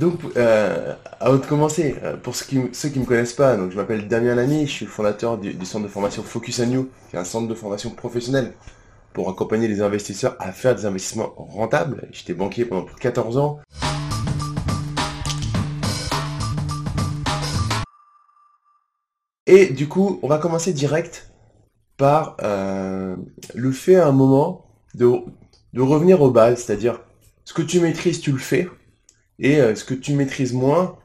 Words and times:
Donc, 0.00 0.20
euh, 0.38 0.94
avant 1.20 1.36
de 1.36 1.44
commencer, 1.44 1.94
euh, 2.02 2.16
pour 2.16 2.34
ceux 2.34 2.46
qui, 2.46 2.58
ceux 2.72 2.88
qui 2.88 2.98
me 2.98 3.04
connaissent 3.04 3.34
pas, 3.34 3.54
donc 3.58 3.70
je 3.70 3.76
m'appelle 3.76 4.08
Damien 4.08 4.34
Lamy, 4.34 4.66
je 4.66 4.72
suis 4.72 4.86
fondateur 4.86 5.36
du, 5.36 5.52
centre 5.66 5.84
de 5.84 5.90
formation 5.90 6.22
Focus 6.22 6.60
on 6.60 6.70
You, 6.70 6.90
qui 7.10 7.16
est 7.16 7.18
un 7.18 7.24
centre 7.24 7.46
de 7.46 7.54
formation 7.54 7.90
professionnel 7.90 8.54
pour 9.12 9.28
accompagner 9.28 9.68
les 9.68 9.82
investisseurs 9.82 10.36
à 10.38 10.52
faire 10.52 10.74
des 10.74 10.86
investissements 10.86 11.34
rentables. 11.36 12.08
J'étais 12.12 12.32
banquier 12.32 12.64
pendant 12.64 12.84
plus 12.84 12.94
de 12.94 13.00
14 13.00 13.36
ans. 13.36 13.60
Et 19.44 19.66
du 19.66 19.86
coup, 19.86 20.18
on 20.22 20.28
va 20.28 20.38
commencer 20.38 20.72
direct 20.72 21.30
par 21.98 22.38
euh, 22.42 23.16
le 23.54 23.70
fait 23.70 23.96
à 23.96 24.06
un 24.06 24.12
moment 24.12 24.64
de, 24.94 25.10
de 25.74 25.82
revenir 25.82 26.22
aux 26.22 26.30
bases, 26.30 26.64
c'est-à-dire 26.64 27.02
ce 27.44 27.52
que 27.52 27.60
tu 27.60 27.80
maîtrises, 27.80 28.22
tu 28.22 28.32
le 28.32 28.38
fais, 28.38 28.66
et 29.40 29.60
euh, 29.60 29.74
ce 29.74 29.84
que 29.84 29.94
tu 29.94 30.12
maîtrises 30.12 30.52
moins, 30.52 30.96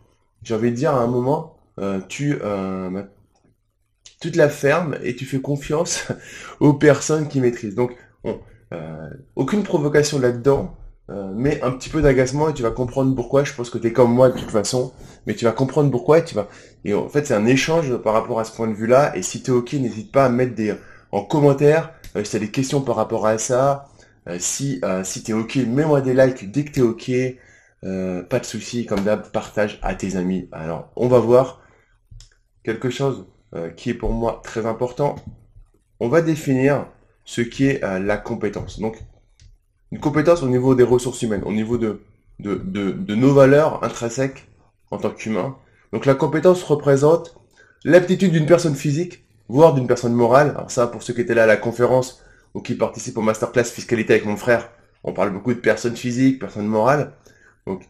j'ai 0.44 0.54
envie 0.54 0.72
de 0.72 0.76
dire 0.76 0.94
à 0.94 1.00
un 1.00 1.08
moment, 1.08 1.56
euh, 1.80 2.00
tu, 2.08 2.38
euh, 2.44 3.02
tu 4.20 4.32
te 4.32 4.38
la 4.38 4.50
fermes 4.50 4.98
et 5.04 5.16
tu 5.16 5.26
fais 5.26 5.40
confiance 5.40 6.08
aux 6.60 6.74
personnes 6.74 7.28
qui 7.28 7.40
maîtrisent. 7.40 7.76
Donc, 7.76 7.96
aucune 9.38 9.64
provocation 9.64 10.20
là-dedans, 10.20 10.76
mais 11.34 11.62
un 11.62 11.72
petit 11.72 11.88
peu 11.88 12.02
d'agacement 12.02 12.50
et 12.50 12.54
tu 12.54 12.62
vas 12.62 12.72
comprendre 12.72 13.16
pourquoi. 13.16 13.46
Je 13.46 13.54
pense 13.54 13.70
que 13.70 13.78
tu 13.78 13.88
es 13.88 13.94
comme 13.94 14.14
moi 14.14 14.28
de 14.30 14.38
toute 14.38 14.52
façon, 14.52 14.92
mais 15.26 15.34
tu 15.34 15.46
vas 15.46 15.54
comprendre 15.54 15.90
pourquoi 15.90 16.20
et 16.84 16.94
en 16.94 17.08
fait, 17.08 17.26
c'est 17.26 17.34
un 17.34 17.46
échange 17.46 17.96
par 17.98 18.14
rapport 18.14 18.42
à 18.42 18.44
ce 18.44 18.52
point 18.52 18.68
de 18.68 18.74
vue-là. 18.74 19.16
Et 19.16 19.22
si 19.22 19.42
tu 19.42 19.52
es 19.52 19.54
ok, 19.54 19.74
n'hésite 19.74 20.12
pas 20.12 20.26
à 20.26 20.30
mettre 20.30 20.56
des 20.56 20.76
en 21.14 21.24
commentaire 21.24 21.94
si 22.22 22.32
tu 22.32 22.36
as 22.36 22.40
des 22.40 22.52
questions 22.52 22.82
par 22.82 22.98
rapport 22.98 23.28
à 23.28 23.38
ça. 23.38 23.88
Si 24.40 24.82
si 25.04 25.24
tu 25.24 25.32
es 25.32 25.34
ok, 25.34 25.56
mets-moi 25.56 26.02
des 26.02 26.14
likes 26.14 26.52
dès 26.52 26.66
que 26.66 26.72
tu 26.72 26.80
es 26.82 26.84
ok. 26.84 27.12
Euh, 27.86 28.24
pas 28.24 28.40
de 28.40 28.46
souci, 28.46 28.86
comme 28.86 29.02
d'hab, 29.02 29.30
partage 29.30 29.80
à 29.84 29.94
tes 29.94 30.16
amis. 30.16 30.50
Alors, 30.52 30.90
on 30.96 31.08
va 31.08 31.20
voir 31.20 31.62
quelque 32.64 32.90
chose 32.90 33.28
euh, 33.54 33.70
qui 33.70 33.92
est 33.92 33.94
pour 33.94 34.12
moi 34.12 34.42
très 34.44 34.66
important. 34.66 35.16
On 36.00 36.10
va 36.10 36.22
définir 36.22 36.88
ce 37.26 37.42
qui 37.42 37.68
est 37.68 37.84
euh, 37.84 38.00
la 38.00 38.18
compétence. 38.18 38.80
Donc, 38.80 38.98
une 39.92 40.00
compétence 40.00 40.42
au 40.42 40.50
niveau 40.50 40.74
des 40.74 40.84
ressources 40.84 41.22
humaines, 41.22 41.44
au 41.46 41.54
niveau 41.54 41.78
de, 41.78 42.02
nos 42.40 43.34
valeurs 43.34 43.84
intrinsèques 43.84 44.48
en 44.90 44.98
tant 44.98 45.12
qu'humain. 45.12 45.56
Donc, 45.94 46.08
la 46.08 46.16
compétence 46.16 46.64
représente 46.64 47.38
l'aptitude 47.84 48.32
d'une 48.32 48.48
personne 48.48 48.76
physique, 48.76 49.24
voire 49.48 49.76
d'une 49.76 49.86
personne 49.86 50.14
morale. 50.14 50.56
Alors 50.58 50.72
ça, 50.72 50.88
pour 50.88 51.04
ceux 51.04 51.14
qui 51.14 51.22
étaient 51.22 51.36
là 51.36 51.44
à 51.44 51.48
la 51.48 51.58
conférence 51.58 52.24
ou 52.56 52.62
qui 52.62 52.74
participent 52.74 53.20
au 53.20 53.22
masterclass 53.22 53.66
fiscalité 53.66 54.14
avec 54.14 54.26
mon 54.26 54.38
frère, 54.38 54.72
on 55.04 55.14
parle 55.14 55.32
beaucoup 55.32 55.54
de 55.54 55.60
personnes 55.60 55.96
physiques, 55.96 56.40
personnes 56.40 56.66
morales. 56.66 57.14
Donc, 57.68 57.88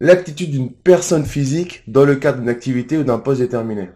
l'aptitude 0.00 0.50
d'une 0.50 0.72
personne 0.72 1.24
physique 1.24 1.82
dans 1.86 2.04
le 2.04 2.16
cadre 2.16 2.38
d'une 2.38 2.48
activité 2.48 2.98
ou 2.98 3.04
d'un 3.04 3.18
poste 3.18 3.40
déterminé. 3.40 3.90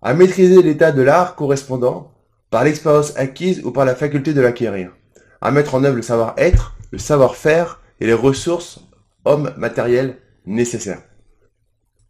À 0.00 0.14
maîtriser 0.14 0.62
l'état 0.62 0.92
de 0.92 1.02
l'art 1.02 1.36
correspondant 1.36 2.12
par 2.50 2.64
l'expérience 2.64 3.16
acquise 3.16 3.64
ou 3.64 3.70
par 3.70 3.84
la 3.84 3.94
faculté 3.94 4.34
de 4.34 4.40
l'acquérir. 4.40 4.92
À 5.40 5.50
mettre 5.50 5.74
en 5.74 5.84
œuvre 5.84 5.96
le 5.96 6.02
savoir-être, 6.02 6.76
le 6.90 6.98
savoir-faire 6.98 7.80
et 8.00 8.06
les 8.06 8.12
ressources 8.12 8.80
hommes 9.24 9.54
matérielles 9.56 10.18
nécessaires. 10.44 11.02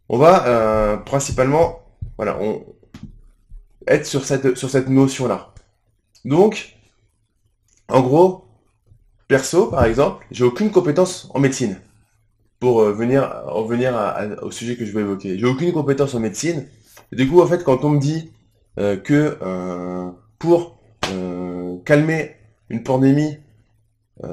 On 0.09 0.17
va 0.17 0.47
euh, 0.47 0.97
principalement 0.97 1.83
voilà, 2.17 2.37
on, 2.41 2.65
être 3.87 4.05
sur 4.05 4.25
cette, 4.25 4.55
sur 4.57 4.69
cette 4.69 4.89
notion-là. 4.89 5.53
Donc, 6.25 6.77
en 7.89 8.01
gros, 8.01 8.45
Perso, 9.27 9.67
par 9.67 9.85
exemple, 9.85 10.25
j'ai 10.31 10.43
aucune 10.43 10.71
compétence 10.71 11.29
en 11.33 11.39
médecine. 11.39 11.79
Pour 12.59 12.81
euh, 12.81 12.93
venir, 12.93 13.43
en 13.47 13.63
venir 13.63 13.93
au 14.41 14.51
sujet 14.51 14.75
que 14.75 14.85
je 14.85 14.91
vais 14.91 15.01
évoquer. 15.01 15.37
J'ai 15.37 15.45
aucune 15.45 15.71
compétence 15.73 16.13
en 16.13 16.19
médecine. 16.19 16.65
Du 17.11 17.27
coup, 17.27 17.41
en 17.41 17.47
fait, 17.47 17.63
quand 17.63 17.83
on 17.83 17.89
me 17.89 17.99
dit 17.99 18.31
euh, 18.79 18.97
que 18.97 19.37
euh, 19.41 20.09
pour 20.39 20.79
calmer 21.85 22.37
une 22.69 22.81
pandémie, 22.83 23.37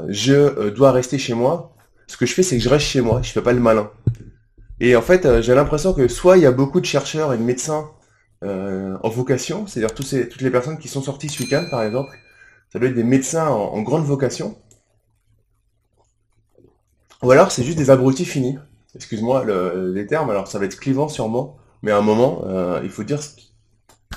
je 0.08 0.70
dois 0.70 0.92
rester 0.92 1.18
chez 1.18 1.34
moi, 1.34 1.74
ce 2.06 2.16
que 2.16 2.26
je 2.26 2.32
fais, 2.32 2.42
c'est 2.42 2.56
que 2.56 2.62
je 2.62 2.68
reste 2.68 2.86
chez 2.86 3.00
moi, 3.00 3.20
je 3.22 3.32
fais 3.32 3.42
pas 3.42 3.52
le 3.52 3.60
malin. 3.60 3.90
Et 4.78 4.94
en 4.96 5.02
fait, 5.02 5.42
j'ai 5.42 5.54
l'impression 5.54 5.92
que 5.92 6.06
soit 6.08 6.36
il 6.36 6.44
y 6.44 6.46
a 6.46 6.52
beaucoup 6.52 6.80
de 6.80 6.86
chercheurs 6.86 7.34
et 7.34 7.38
de 7.38 7.42
médecins 7.42 7.90
en 8.42 9.08
vocation, 9.08 9.66
c'est-à-dire 9.66 9.94
toutes 9.94 10.40
les 10.40 10.50
personnes 10.50 10.78
qui 10.78 10.88
sont 10.88 11.02
sorties 11.02 11.28
ce 11.28 11.42
week-end, 11.42 11.66
par 11.70 11.82
exemple, 11.82 12.16
ça 12.72 12.78
doit 12.78 12.88
être 12.88 12.94
des 12.94 13.04
médecins 13.04 13.48
en 13.48 13.82
grande 13.82 14.04
vocation, 14.04 14.56
ou 17.22 17.31
alors 17.31 17.53
c'est 17.53 17.64
juste 17.64 17.78
des 17.78 17.91
abrutis 17.91 18.25
finis. 18.25 18.58
Excuse-moi 18.94 19.44
le- 19.44 19.92
les 19.94 20.06
termes, 20.06 20.31
alors 20.31 20.48
ça 20.48 20.58
va 20.58 20.64
être 20.64 20.78
clivant 20.78 21.08
sûrement, 21.08 21.56
mais 21.82 21.91
à 21.92 21.98
un 21.98 22.03
moment, 22.03 22.42
euh, 22.47 22.81
il 22.82 22.91
faut 22.91 23.04
dire, 23.04 23.22
ce 23.22 23.31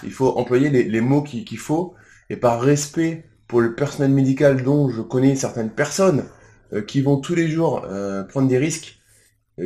il 0.04 0.12
faut 0.12 0.38
employer 0.38 0.70
les, 0.70 0.84
les 0.84 1.02
mots 1.02 1.22
qui- 1.24 1.46
qu'il 1.46 1.58
faut, 1.60 1.94
et 2.30 2.36
par 2.38 2.62
respect 2.62 3.26
pour 3.48 3.62
le 3.62 3.76
personnel 3.76 4.12
médical 4.12 4.64
dont 4.64 4.90
je 4.90 5.02
connais 5.02 5.36
certaines 5.36 5.70
personnes 5.72 6.26
euh, 6.74 6.82
qui 6.82 7.02
vont 7.02 7.18
tous 7.18 7.36
les 7.36 7.48
jours 7.50 7.84
euh, 7.86 8.24
prendre 8.24 8.48
des 8.48 8.58
risques, 8.58 9.00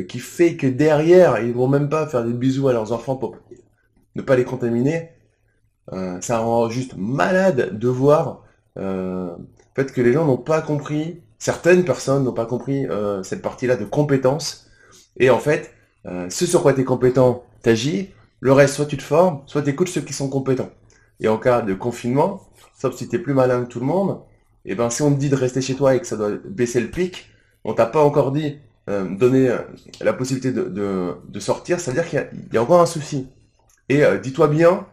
qui 0.08 0.18
fait 0.18 0.56
que 0.56 0.66
derrière, 0.66 1.40
ils 1.40 1.52
vont 1.54 1.68
même 1.68 1.88
pas 1.88 2.06
faire 2.06 2.24
des 2.24 2.32
bisous 2.34 2.68
à 2.68 2.72
leurs 2.72 2.92
enfants 2.92 3.16
pour 3.16 3.36
ne 4.16 4.22
pas 4.22 4.36
les 4.36 4.44
contaminer, 4.44 5.10
ça 6.20 6.38
rend 6.40 6.68
juste 6.68 6.94
malade 6.96 7.78
de 7.78 7.88
voir 7.88 8.44
le 8.76 9.36
fait 9.74 9.92
que 9.92 10.00
les 10.00 10.12
gens 10.12 10.24
n'ont 10.26 10.36
pas 10.36 10.60
compris, 10.62 11.20
certaines 11.38 11.84
personnes 11.84 12.24
n'ont 12.24 12.32
pas 12.32 12.46
compris 12.46 12.86
euh, 12.88 13.22
cette 13.22 13.42
partie-là 13.42 13.76
de 13.76 13.84
compétence. 13.84 14.68
Et 15.18 15.30
en 15.30 15.38
fait, 15.38 15.72
euh, 16.06 16.28
ce 16.30 16.46
sur 16.46 16.62
quoi 16.62 16.72
tu 16.74 16.80
es 16.82 16.84
compétent, 16.84 17.44
t'agis. 17.62 18.10
Le 18.40 18.52
reste, 18.52 18.74
soit 18.74 18.86
tu 18.86 18.96
te 18.96 19.02
formes, 19.02 19.40
soit 19.46 19.62
tu 19.62 19.70
écoutes 19.70 19.88
ceux 19.88 20.00
qui 20.02 20.12
sont 20.12 20.28
compétents. 20.28 20.70
Et 21.20 21.28
en 21.28 21.38
cas 21.38 21.62
de 21.62 21.74
confinement, 21.74 22.42
sauf 22.78 22.94
si 22.96 23.08
tu 23.08 23.20
plus 23.20 23.34
malin 23.34 23.64
que 23.64 23.68
tout 23.68 23.80
le 23.80 23.86
monde, 23.86 24.20
et 24.64 24.74
ben 24.74 24.90
si 24.90 25.02
on 25.02 25.12
te 25.12 25.18
dit 25.18 25.28
de 25.30 25.34
rester 25.36 25.60
chez 25.60 25.74
toi 25.74 25.94
et 25.94 26.00
que 26.00 26.06
ça 26.06 26.16
doit 26.16 26.30
baisser 26.44 26.80
le 26.80 26.88
pic, 26.90 27.30
on 27.64 27.74
t'a 27.74 27.86
pas 27.86 28.02
encore 28.02 28.32
dit 28.32 28.58
euh, 28.88 29.04
donner 29.16 29.48
euh, 29.50 29.58
la 30.00 30.12
possibilité 30.12 30.52
de, 30.52 30.64
de, 31.28 31.40
sortir, 31.40 31.80
ça 31.80 31.90
veut 31.90 31.96
dire 32.00 32.08
qu'il 32.08 32.18
y, 32.18 32.22
a- 32.22 32.28
il 32.32 32.54
y 32.54 32.58
a 32.58 32.62
encore 32.62 32.80
un 32.80 32.86
souci. 32.86 33.28
Et 33.88 34.04
euh, 34.04 34.18
dis-toi 34.18 34.48
bien 34.48 34.86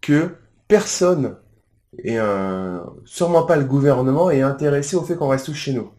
que 0.00 0.34
personne 0.68 1.36
et 1.96 2.18
euh, 2.18 2.78
sûrement 3.04 3.44
pas 3.44 3.56
le 3.56 3.64
gouvernement 3.64 4.30
est 4.30 4.42
intéressé 4.42 4.96
au 4.96 5.02
fait 5.02 5.16
qu'on 5.16 5.28
reste 5.28 5.46
tous 5.46 5.54
chez 5.54 5.72
nous. 5.72 5.90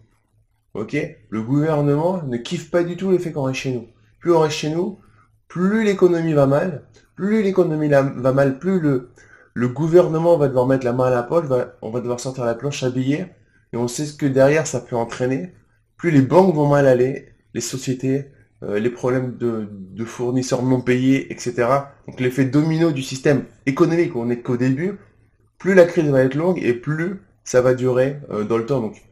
Ok? 0.74 0.96
Le 1.30 1.42
gouvernement 1.42 2.22
ne 2.24 2.38
kiffe 2.38 2.70
pas 2.70 2.84
du 2.84 2.96
tout 2.96 3.10
le 3.10 3.18
fait 3.18 3.32
qu'on 3.32 3.44
reste 3.44 3.60
chez 3.60 3.74
nous. 3.74 3.88
Plus 4.20 4.32
on 4.32 4.40
reste 4.40 4.56
chez 4.58 4.70
nous, 4.70 5.00
plus 5.48 5.84
l'économie 5.84 6.34
va 6.34 6.46
mal, 6.46 6.84
plus 7.16 7.42
l'économie 7.42 7.90
va 7.90 8.34
mal, 8.34 8.60
plus 8.60 8.80
le, 8.80 9.10
le 9.54 9.68
gouvernement 9.68 10.38
va 10.38 10.48
devoir 10.48 10.68
mettre 10.68 10.86
la 10.86 10.94
main 10.94 11.06
à 11.06 11.10
la 11.10 11.24
poche, 11.24 11.46
on 11.82 11.90
va 11.90 12.00
devoir 12.02 12.20
sortir 12.20 12.46
la 12.46 12.56
planche 12.56 12.84
à 12.84 12.90
billets, 12.90 13.34
et 13.74 13.78
on 13.78 13.88
sait 13.88 14.06
ce 14.06 14.14
que 14.14 14.26
derrière 14.26 14.68
ça 14.68 14.80
peut 14.80 14.96
entraîner. 14.96 15.54
Plus 15.98 16.12
les 16.12 16.22
banques 16.22 16.56
vont 16.56 16.68
mal 16.68 16.88
aller, 16.88 17.30
les 17.54 17.62
sociétés, 17.62 18.32
euh, 18.64 18.80
les 18.80 18.90
problèmes 18.90 19.38
de, 19.38 19.68
de 19.72 20.06
fournisseurs 20.06 20.64
non 20.64 20.82
payés, 20.82 21.32
etc. 21.32 21.68
Donc 22.08 22.20
l'effet 22.20 22.46
domino 22.46 22.92
du 22.92 23.04
système 23.04 23.46
économique, 23.66 24.16
on 24.16 24.26
n'est 24.26 24.42
qu'au 24.42 24.58
début, 24.58 25.00
plus 25.60 25.76
la 25.76 25.86
crise 25.86 26.10
va 26.10 26.24
être 26.24 26.36
longue 26.36 26.58
et 26.64 26.74
plus 26.74 27.22
ça 27.44 27.62
va 27.62 27.76
durer 27.76 28.20
euh, 28.32 28.44
dans 28.44 28.58
le 28.58 28.66
temps. 28.66 28.80
Donc, 28.80 29.04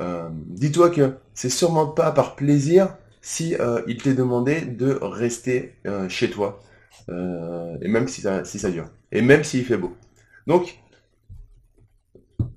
euh, 0.00 0.28
dis-toi 0.32 0.90
que 0.90 1.14
c'est 1.34 1.50
sûrement 1.50 1.86
pas 1.86 2.10
par 2.10 2.34
plaisir 2.34 2.96
si 3.20 3.54
euh, 3.54 3.82
il 3.86 4.02
t'est 4.02 4.14
demandé 4.14 4.62
de 4.62 4.98
rester 5.00 5.76
chez 6.08 6.28
toi, 6.28 6.60
et 7.08 7.88
même 7.88 8.08
si 8.08 8.20
ça, 8.22 8.70
dure, 8.70 8.90
et 9.12 9.22
même 9.22 9.44
s'il 9.44 9.64
fait 9.64 9.76
beau. 9.76 9.96
Donc, 10.48 10.78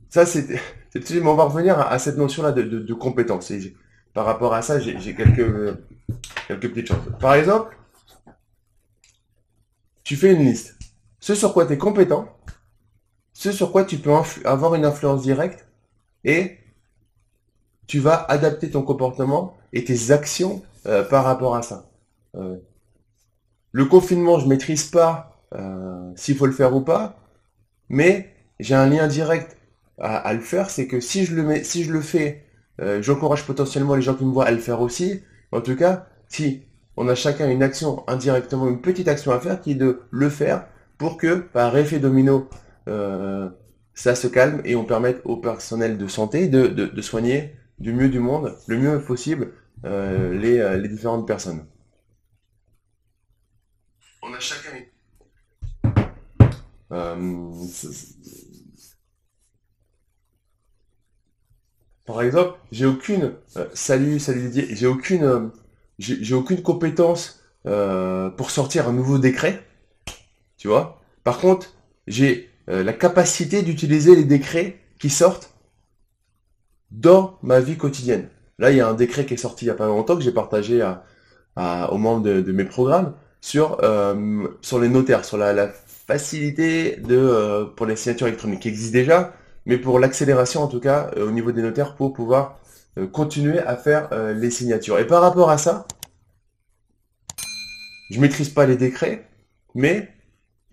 ça 0.10 0.26
c'est, 0.26 0.48
mais 0.96 1.28
on 1.28 1.36
va 1.36 1.44
revenir 1.44 1.80
à, 1.80 2.00
cette 2.00 2.18
notion-là 2.18 2.52
de, 2.52 2.94
compétence. 2.94 3.52
Par 4.14 4.26
rapport 4.26 4.54
à 4.54 4.62
ça, 4.62 4.80
j'ai 4.80 4.98
j'ai 5.00 5.14
quelques, 5.14 5.78
quelques 6.48 6.70
petites 6.70 6.88
choses. 6.88 7.14
Par 7.20 7.36
exemple, 7.36 7.78
tu 10.04 10.16
fais 10.16 10.34
une 10.34 10.46
liste. 10.46 10.78
Ce 11.20 11.36
sur 11.36 11.54
quoi 11.54 11.66
tu 11.66 11.74
es 11.74 11.78
compétent, 11.78 12.36
sur 13.52 13.72
quoi 13.72 13.84
tu 13.84 13.98
peux 13.98 14.12
avoir 14.46 14.76
une 14.76 14.86
influence 14.86 15.22
directe 15.22 15.68
et 16.24 16.58
tu 17.88 18.00
vas 18.00 18.26
adapter 18.30 18.70
ton 18.72 18.82
comportement 18.82 19.56
et 19.74 19.84
tes 19.84 20.12
actions 20.12 20.64
euh, 20.88 21.04
par 21.04 21.24
rapport 21.24 21.56
à 21.56 21.62
ça. 21.62 21.90
Euh, 22.36 22.58
le 23.72 23.86
confinement, 23.86 24.40
je 24.40 24.48
maîtrise 24.48 24.86
pas 24.86 25.44
euh, 25.54 26.12
s'il 26.16 26.36
faut 26.36 26.46
le 26.46 26.52
faire 26.52 26.76
ou 26.76 26.82
pas, 26.82 27.20
mais 27.90 28.34
j'ai 28.60 28.76
un 28.76 28.88
lien 28.88 29.08
direct 29.08 29.58
à, 29.98 30.34
le 30.34 30.42
faire, 30.42 30.70
c'est 30.70 30.88
que 30.88 31.00
si 31.00 31.24
je 31.24 31.36
le 31.36 31.44
mets, 31.44 31.64
si 31.64 31.86
je 31.86 31.94
le 31.94 32.02
fais, 32.02 32.44
j'encourage 33.00 33.46
potentiellement 33.46 33.96
les 33.96 34.02
gens 34.02 34.14
qui 34.14 34.26
me 34.26 34.32
voient 34.34 34.46
à 34.46 34.52
le 34.52 34.58
faire 34.58 34.82
aussi. 34.82 35.22
En 35.54 35.62
tout 35.62 35.78
cas, 35.78 36.08
si 36.28 36.64
on 36.98 37.08
a 37.08 37.16
chacun 37.16 37.50
une 37.50 37.64
action 37.64 38.04
indirectement, 38.10 38.68
une 38.68 38.82
petite 38.82 39.08
action 39.08 39.32
à 39.32 39.40
faire, 39.40 39.62
qui 39.62 39.72
est 39.72 39.76
de 39.76 40.02
le 40.12 40.30
faire 40.30 40.66
pour 40.98 41.16
que, 41.16 41.36
par 41.36 41.78
effet 41.78 42.00
domino, 42.00 42.50
ça 42.88 44.16
se 44.16 44.28
calme 44.28 44.62
et 44.66 44.76
on 44.76 44.86
permette 44.86 45.22
au 45.26 45.38
personnel 45.38 45.98
de 45.98 46.08
santé 46.08 46.48
de, 46.48 46.68
de, 46.68 47.02
soigner 47.02 47.56
du 47.80 47.94
mieux 47.94 48.10
du 48.10 48.20
monde, 48.20 48.56
le 48.68 48.78
mieux 48.78 49.02
possible, 49.02 49.54
les, 49.84 50.78
les 50.80 50.88
différentes 50.88 51.28
personnes. 51.28 51.66
On 54.22 54.34
a 54.34 54.40
chacun 54.40 54.72
euh, 56.92 57.52
par 62.06 62.22
exemple, 62.22 62.60
j'ai 62.72 62.86
aucune 62.86 63.34
euh, 63.58 63.68
salut, 63.74 64.20
salut 64.20 64.50
Didier, 64.50 64.76
j'ai 64.76 64.88
aucune 64.88 65.24
euh, 65.24 65.48
j'ai 65.98 66.34
aucune 66.34 66.62
compétence 66.62 67.42
pour 67.64 68.52
sortir 68.52 68.88
un 68.88 68.94
nouveau 68.94 69.18
décret, 69.18 69.64
tu 70.58 70.68
vois. 70.68 71.02
Par 71.24 71.40
contre, 71.40 71.74
j'ai 72.06 72.52
la 72.68 72.94
capacité 72.94 73.62
d'utiliser 73.62 74.16
les 74.16 74.24
décrets 74.24 74.80
qui 75.00 75.10
sortent 75.10 75.54
dans 76.92 77.38
ma 77.44 77.60
vie 77.60 77.78
quotidienne. 77.78 78.30
Là, 78.58 78.72
il 78.72 78.78
y 78.78 78.82
a 78.82 78.88
un 78.88 78.94
décret 78.94 79.26
qui 79.26 79.36
est 79.36 79.38
sorti 79.38 79.66
il 79.66 79.68
y 79.68 79.72
a 79.72 79.76
pas 79.76 79.88
longtemps 79.88 80.16
que 80.16 80.24
j'ai 80.24 80.32
partagé 80.32 80.82
aux 81.58 81.98
membres 81.98 82.24
de, 82.24 82.52
mes 82.52 82.66
programmes 82.66 83.14
sur 83.40 83.80
sur 84.62 84.80
les 84.80 84.90
notaires, 84.90 85.26
sur 85.26 85.38
la, 85.38 85.72
facilité 86.08 87.02
euh, 87.10 87.66
pour 87.66 87.86
les 87.86 87.96
signatures 87.96 88.28
électroniques 88.28 88.62
qui 88.62 88.68
existent 88.68 88.94
déjà, 88.94 89.34
mais 89.66 89.78
pour 89.78 90.00
l'accélération 90.00 90.62
en 90.62 90.68
tout 90.68 90.80
cas 90.80 91.12
euh, 91.18 91.28
au 91.28 91.32
niveau 91.32 91.52
des 91.52 91.62
notaires 91.62 91.96
pour 91.96 92.14
pouvoir 92.14 92.60
euh, 92.98 93.08
continuer 93.08 93.60
à 93.60 93.76
faire 93.76 94.10
les 94.34 94.52
signatures. 94.52 95.00
Et 95.00 95.08
par 95.08 95.22
rapport 95.22 95.50
à 95.50 95.58
ça, 95.58 95.88
je 98.12 98.20
maîtrise 98.20 98.50
pas 98.50 98.66
les 98.66 98.78
décrets, 98.78 99.28
mais 99.74 100.14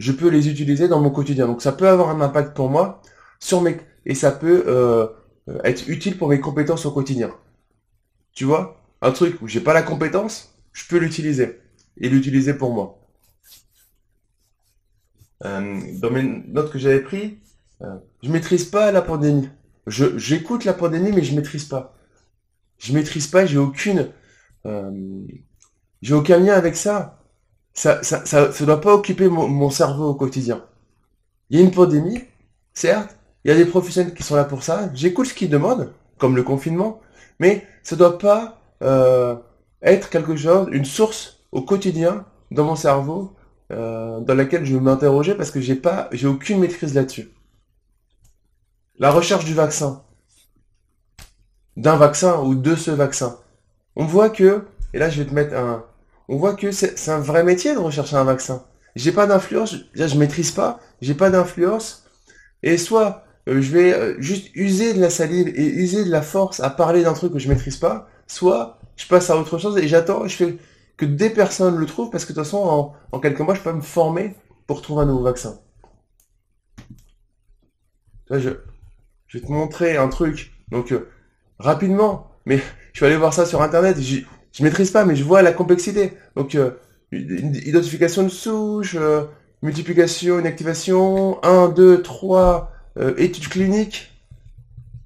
je 0.03 0.13
peux 0.13 0.29
les 0.29 0.49
utiliser 0.49 0.89
dans 0.89 1.01
mon 1.01 1.11
quotidien. 1.11 1.47
Donc 1.47 1.63
ça 1.63 1.73
peut 1.73 1.89
avoir 1.89 2.11
un 2.11 2.21
impact 2.21 2.55
pour 2.55 2.69
moi 2.69 3.03
sur 3.41 3.61
mes 3.61 3.77
et 4.05 4.15
ça 4.15 4.33
peut 4.33 5.13
être 5.65 5.89
utile 5.89 6.19
pour 6.19 6.29
mes 6.29 6.41
compétences 6.41 6.87
au 6.87 6.93
quotidien. 6.93 7.31
Tu 8.35 8.45
vois, 8.45 8.83
un 9.01 9.13
truc 9.13 9.41
où 9.43 9.49
j'ai 9.49 9.61
pas 9.61 9.75
la 9.75 9.83
compétence, 9.83 10.55
je 10.73 10.87
peux 10.89 10.99
l'utiliser 10.99 11.61
et 11.99 12.09
l'utiliser 12.09 12.55
pour 12.55 12.73
moi. 12.73 12.99
Euh, 15.45 15.81
dans 15.99 16.11
mes 16.11 16.23
notes 16.23 16.71
que 16.71 16.79
j'avais 16.79 17.01
pris, 17.01 17.39
euh, 17.83 17.97
je 18.23 18.31
maîtrise 18.31 18.65
pas 18.65 18.93
la 18.93 19.03
pandémie. 19.03 19.49
Je, 19.87 20.17
j'écoute 20.17 20.65
la 20.65 20.73
pandémie, 20.73 21.13
mais 21.13 21.25
je 21.25 21.35
maîtrise 21.35 21.65
pas. 21.65 21.97
Je 22.79 22.93
maîtrise 22.93 23.27
pas, 23.27 23.45
j'ai 23.45 23.59
aucune, 23.59 24.09
euh, 24.67 25.21
j'ai 26.01 26.15
aucun 26.15 26.39
lien 26.39 26.55
avec 26.55 26.77
ça. 26.77 27.22
Ça, 27.75 28.03
ça, 28.03 28.25
ça, 28.27 28.53
ça 28.53 28.65
doit 28.67 28.81
pas 28.81 28.95
occuper 28.95 29.29
mon, 29.29 29.49
mon, 29.49 29.71
cerveau 29.71 30.11
au 30.11 30.15
quotidien. 30.15 30.65
Il 31.51 31.59
y 31.59 31.63
a 31.63 31.65
une 31.65 31.71
pandémie, 31.71 32.23
certes. 32.75 33.17
Il 33.45 33.51
y 33.51 33.55
a 33.55 33.57
des 33.57 33.65
professionnels 33.65 34.15
qui 34.15 34.23
sont 34.23 34.37
là 34.37 34.45
pour 34.45 34.63
ça. 34.63 34.91
J'écoute 34.95 35.27
ce 35.27 35.35
qu'ils 35.35 35.51
demandent, 35.51 35.93
comme 36.19 36.37
le 36.37 36.43
confinement, 36.43 37.01
mais 37.41 37.67
ça 37.83 37.97
doit 37.97 38.19
pas 38.19 38.61
euh, 38.83 39.37
être 39.83 40.11
quelque 40.11 40.37
chose, 40.37 40.69
une 40.73 40.85
source 40.85 41.41
au 41.51 41.63
quotidien 41.63 42.25
dans 42.51 42.65
mon 42.65 42.77
cerveau 42.77 43.35
euh, 43.73 44.21
dans 44.21 44.35
laquelle 44.35 44.65
je 44.65 44.77
m'interrogeais 44.77 45.35
parce 45.35 45.51
que 45.51 45.61
j'ai 45.61 45.75
pas, 45.75 46.09
j'ai 46.13 46.27
aucune 46.27 46.59
maîtrise 46.59 46.95
là-dessus. 46.95 47.31
La 48.99 49.11
recherche 49.11 49.45
du 49.45 49.55
vaccin, 49.55 50.03
d'un 51.77 51.97
vaccin 51.97 52.41
ou 52.41 52.55
de 52.55 52.77
ce 52.77 52.91
vaccin. 52.91 53.39
On 53.97 54.05
voit 54.05 54.31
que, 54.31 54.65
et 54.93 54.99
là 54.99 55.09
je 55.09 55.23
vais 55.23 55.29
te 55.29 55.35
mettre 55.35 55.57
un, 55.57 55.85
on 56.29 56.37
voit 56.37 56.55
que 56.55 56.71
c'est 56.73 57.09
un 57.11 57.21
vrai 57.21 57.45
métier 57.45 57.75
de 57.75 57.79
rechercher 57.79 58.17
un 58.17 58.25
vaccin. 58.25 58.65
J'ai 58.97 59.13
pas 59.13 59.27
d'influence, 59.27 59.77
je, 59.95 60.07
je 60.07 60.19
maîtrise 60.19 60.51
pas, 60.51 60.81
j'ai 61.01 61.15
pas 61.15 61.31
d'influence, 61.31 62.05
et 62.63 62.77
soit 62.77 63.25
euh, 63.49 63.61
je 63.61 63.73
vais 63.73 63.93
euh, 63.93 64.21
juste 64.21 64.55
user 64.55 64.95
de 64.95 65.01
la 65.01 65.11
salive 65.11 65.49
et 65.49 65.67
user 65.67 66.05
de 66.05 66.11
la 66.11 66.23
force 66.23 66.61
à 66.61 66.71
parler 66.71 67.03
d'un 67.03 67.13
truc 67.13 67.33
que 67.33 67.39
je 67.39 67.49
maîtrise 67.49 67.77
pas, 67.77 68.09
soit 68.27 68.79
je 68.97 69.07
passe 69.07 69.31
à 69.31 69.37
autre 69.37 69.59
chose 69.59 69.79
et 69.79 69.89
j'attends, 69.89 70.29
je 70.29 70.37
fais 70.37 70.59
que 70.97 71.07
des 71.07 71.31
personnes 71.31 71.77
le 71.77 71.87
trouvent, 71.87 72.11
parce 72.11 72.25
que 72.25 72.33
de 72.33 72.37
toute 72.37 72.45
façon, 72.45 72.95
en, 73.11 73.19
quelques 73.21 73.41
mois, 73.41 73.55
je 73.55 73.61
peux 73.61 73.73
me 73.73 73.81
former 73.81 74.37
pour 74.67 74.83
trouver 74.83 75.03
un 75.03 75.07
nouveau 75.07 75.23
vaccin. 75.25 75.59
Je, 78.31 78.51
vais 79.35 79.41
te 79.41 79.51
montrer 79.51 79.97
un 79.97 80.09
truc. 80.09 80.53
Donc, 80.71 80.93
euh, 80.93 81.11
rapidement, 81.59 82.31
mais 82.47 82.61
je 82.93 83.01
vais 83.01 83.07
aller 83.09 83.17
voir 83.17 83.35
ça 83.35 83.47
sur 83.47 83.63
Internet. 83.63 83.99
Je, 84.53 84.63
maîtrise 84.63 84.91
pas, 84.91 85.05
mais 85.05 85.17
je 85.17 85.25
vois 85.25 85.43
la 85.43 85.53
complexité. 85.53 86.13
Donc, 86.37 86.55
euh, 86.55 86.71
identification 87.13 88.23
de 88.23 88.29
souche, 88.29 88.97
euh, 88.99 89.25
multiplication, 89.63 90.39
inactivation, 90.39 91.43
1, 91.43 91.69
2, 91.71 92.03
3, 92.03 92.73
études 93.17 93.49
cliniques, 93.49 94.13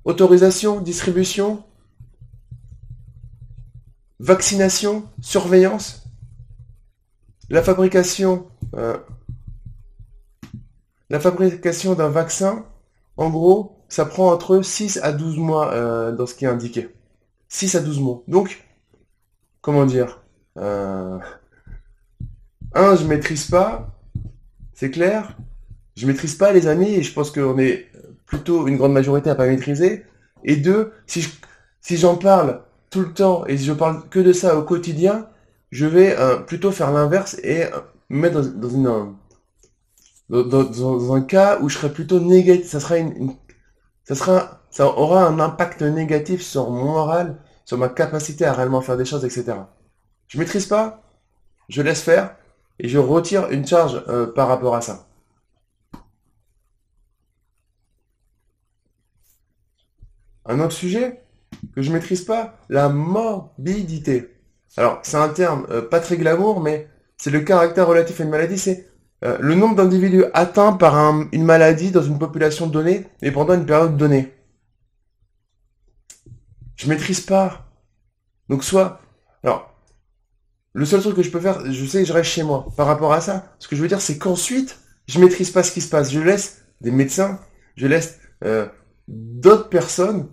autorisation, 0.05 0.81
distribution, 0.81 1.63
vaccination, 4.19 5.05
surveillance, 5.21 6.07
la 7.51 7.63
fabrication, 7.63 8.47
euh, 8.75 8.97
fabrication 11.21 11.95
d'un 11.95 12.09
vaccin, 12.09 12.65
en 13.17 13.31
gros, 13.31 13.85
ça 13.89 14.05
prend 14.05 14.33
entre 14.33 14.63
6 14.63 14.99
à 15.03 15.13
12 15.13 15.39
mois 15.39 15.73
euh, 15.73 16.13
dans 16.13 16.27
ce 16.27 16.35
qui 16.35 16.45
est 16.45 16.49
indiqué. 16.49 16.89
6 17.49 17.77
à 17.77 17.81
12 17.81 18.01
mois. 18.01 18.23
Donc, 18.27 18.66
comment 19.67 19.85
dire 19.85 20.21
euh, 20.59 21.19
Un, 22.73 22.95
je 22.95 23.05
maîtrise 23.05 23.47
pas, 23.47 23.89
c'est 24.75 24.93
clair. 24.93 25.37
Je 25.97 26.07
maîtrise 26.07 26.37
pas 26.37 26.53
les 26.53 26.69
amis 26.69 26.95
et 26.95 27.03
je 27.03 27.13
pense 27.13 27.33
qu'on 27.33 27.59
est 27.59 27.87
plutôt 28.27 28.69
une 28.69 28.77
grande 28.77 28.93
majorité 28.93 29.29
à 29.29 29.35
pas 29.35 29.49
maîtriser. 29.49 30.05
Et 30.45 30.55
deux, 30.55 30.93
si 31.09 31.27
j'en 31.97 32.17
parle 32.17 32.63
tout 32.91 33.01
le 33.01 33.13
temps 33.13 33.45
et 33.47 33.59
si 33.59 33.65
je 33.65 33.73
parle 33.73 34.09
que 34.09 34.21
de 34.21 34.33
ça 34.33 34.57
au 34.57 34.63
quotidien, 34.63 35.27
je 35.73 35.87
vais 35.87 36.17
euh, 36.17 36.37
plutôt 36.37 36.71
faire 36.71 36.93
l'inverse 36.93 37.37
et 37.43 37.65
euh, 37.65 37.81
me 38.09 38.21
mettre 38.21 38.43
dans, 38.43 38.69
une, 38.69 39.17
dans, 40.31 41.13
un 41.13 41.23
cas 41.23 41.59
où 41.61 41.69
je 41.69 41.77
serais 41.77 41.93
plutôt 41.93 42.21
négatif. 42.21 42.69
Ça 42.69 42.79
sera 42.79 42.99
une, 42.99 43.35
sera, 44.09 44.61
ça 44.71 44.87
aura 44.87 45.27
un 45.27 45.41
impact 45.41 45.83
négatif 45.83 46.41
sur 46.41 46.71
mon 46.71 46.85
moral, 46.85 47.39
sur 47.67 47.77
ma 47.77 47.91
capacité 47.91 48.47
à 48.47 48.55
réellement 48.55 48.81
faire 48.81 48.97
des 48.97 49.05
choses, 49.05 49.25
etc. 49.25 49.59
Je 50.29 50.39
maîtrise 50.39 50.67
pas, 50.67 51.03
je 51.69 51.83
laisse 51.83 52.01
faire 52.01 52.37
et 52.79 52.89
je 52.89 52.97
retire 52.97 53.51
une 53.51 53.67
charge 53.67 54.03
euh, 54.09 54.27
par 54.33 54.49
rapport 54.49 54.75
à 54.75 54.81
ça. 54.81 55.09
Un 60.47 60.61
autre 60.61 60.73
sujet, 60.73 61.25
que 61.75 61.83
je 61.83 61.93
maîtrise 61.93 62.25
pas, 62.25 62.57
la 62.69 62.89
morbidité. 62.89 64.37
Alors, 64.77 65.01
c'est 65.03 65.17
un 65.17 65.29
terme 65.29 65.67
euh, 65.71 65.83
pas 65.83 65.99
très 65.99 66.17
glamour, 66.17 66.61
mais 66.61 66.89
c'est 67.17 67.31
le 67.31 67.41
caractère 67.41 67.89
relatif 67.89 68.21
à 68.21 68.25
une 68.25 68.31
maladie, 68.31 68.59
c'est 68.59 68.89
euh, 69.25 69.39
le 69.41 69.57
nombre 69.57 69.75
d'individus 69.75 70.25
atteints 70.35 70.75
par 70.75 70.95
une 71.33 71.45
maladie 71.45 71.91
dans 71.91 72.03
une 72.03 72.21
population 72.21 72.69
donnée 72.69 73.07
et 73.23 73.33
pendant 73.33 73.55
une 73.55 73.67
période 73.67 73.97
donnée. 73.97 74.36
Je 76.77 76.89
maîtrise 76.89 77.21
pas. 77.21 77.67
Donc 78.49 78.63
soit, 78.63 79.01
alors, 79.43 79.75
le 80.73 80.85
seul 80.85 81.01
truc 81.01 81.17
que 81.17 81.23
je 81.23 81.31
peux 81.31 81.41
faire, 81.41 81.71
je 81.73 81.87
sais 81.87 82.01
que 82.03 82.09
je 82.09 82.13
reste 82.13 82.31
chez 82.31 82.43
moi. 82.43 82.67
Par 82.77 82.87
rapport 82.87 83.13
à 83.13 83.21
ça, 83.21 83.55
ce 83.59 83.67
que 83.67 83.77
je 83.77 83.83
veux 83.83 83.89
dire, 83.89 84.01
c'est 84.01 84.19
qu'ensuite, 84.19 84.79
je 85.09 85.19
maîtrise 85.19 85.51
pas 85.51 85.63
ce 85.63 85.73
qui 85.73 85.81
se 85.81 85.89
passe. 85.89 86.13
Je 86.13 86.21
laisse 86.21 86.63
des 86.81 86.91
médecins, 86.91 87.41
je 87.77 87.87
laisse 87.87 88.19
euh, 88.45 88.67
d'autres 89.09 89.69
personnes 89.69 90.29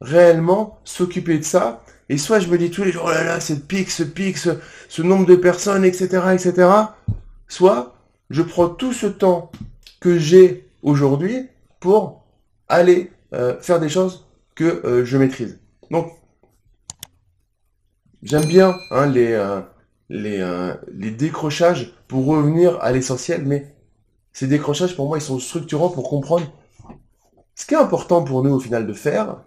réellement 0.00 0.80
s'occuper 0.84 1.38
de 1.38 1.44
ça. 1.44 1.82
Et 2.08 2.18
soit 2.18 2.40
je 2.40 2.48
me 2.48 2.58
dis 2.58 2.70
tous 2.70 2.84
les 2.84 2.92
jours, 2.92 3.04
oh 3.06 3.10
là 3.10 3.24
là, 3.24 3.40
cette 3.40 3.66
pic, 3.66 3.90
ce 3.90 4.02
pic, 4.02 4.36
ce, 4.36 5.02
nombre 5.02 5.26
de 5.26 5.34
personnes, 5.34 5.84
etc., 5.84 6.08
etc. 6.34 6.68
Soit 7.48 7.96
je 8.30 8.42
prends 8.42 8.68
tout 8.68 8.92
ce 8.92 9.06
temps 9.06 9.50
que 10.00 10.18
j'ai 10.18 10.68
aujourd'hui 10.82 11.48
pour 11.80 12.24
aller 12.68 13.10
euh, 13.32 13.58
faire 13.60 13.80
des 13.80 13.88
choses 13.88 14.26
que 14.54 14.64
euh, 14.84 15.04
je 15.04 15.16
maîtrise. 15.16 15.58
Donc, 15.90 16.12
j'aime 18.22 18.44
bien 18.46 18.78
hein, 18.90 19.06
les, 19.06 19.32
euh, 19.32 19.60
les, 20.08 21.10
décrochages 21.10 21.94
pour 22.08 22.26
revenir 22.26 22.78
à 22.80 22.92
l'essentiel, 22.92 23.44
mais 23.44 23.74
ces 24.32 24.46
décrochages, 24.46 24.96
pour 24.96 25.08
moi, 25.08 25.18
ils 25.18 25.22
sont 25.22 25.38
structurants 25.38 25.88
pour 25.88 26.08
comprendre 26.08 26.46
ce 27.54 27.66
qui 27.66 27.74
est 27.74 27.78
important 27.78 28.22
pour 28.22 28.42
nous 28.42 28.52
au 28.52 28.60
final 28.60 28.86
de 28.86 28.92
faire, 28.92 29.42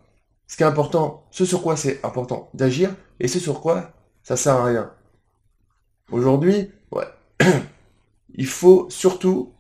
ce 0.48 0.58
qui 0.58 0.64
est 0.64 0.66
important, 0.66 1.26
ce 1.32 1.46
sur 1.46 1.62
quoi 1.62 1.78
c'est 1.78 2.04
important 2.04 2.50
d'agir, 2.54 2.96
et 3.20 3.28
ce 3.28 3.40
sur 3.40 3.62
quoi 3.62 3.92
ça 4.24 4.36
sert 4.36 4.56
à 4.56 4.66
rien. 4.66 4.92
Aujourd'hui, 6.12 6.72
il 8.36 8.48
faut 8.48 8.88
surtout 8.90 9.54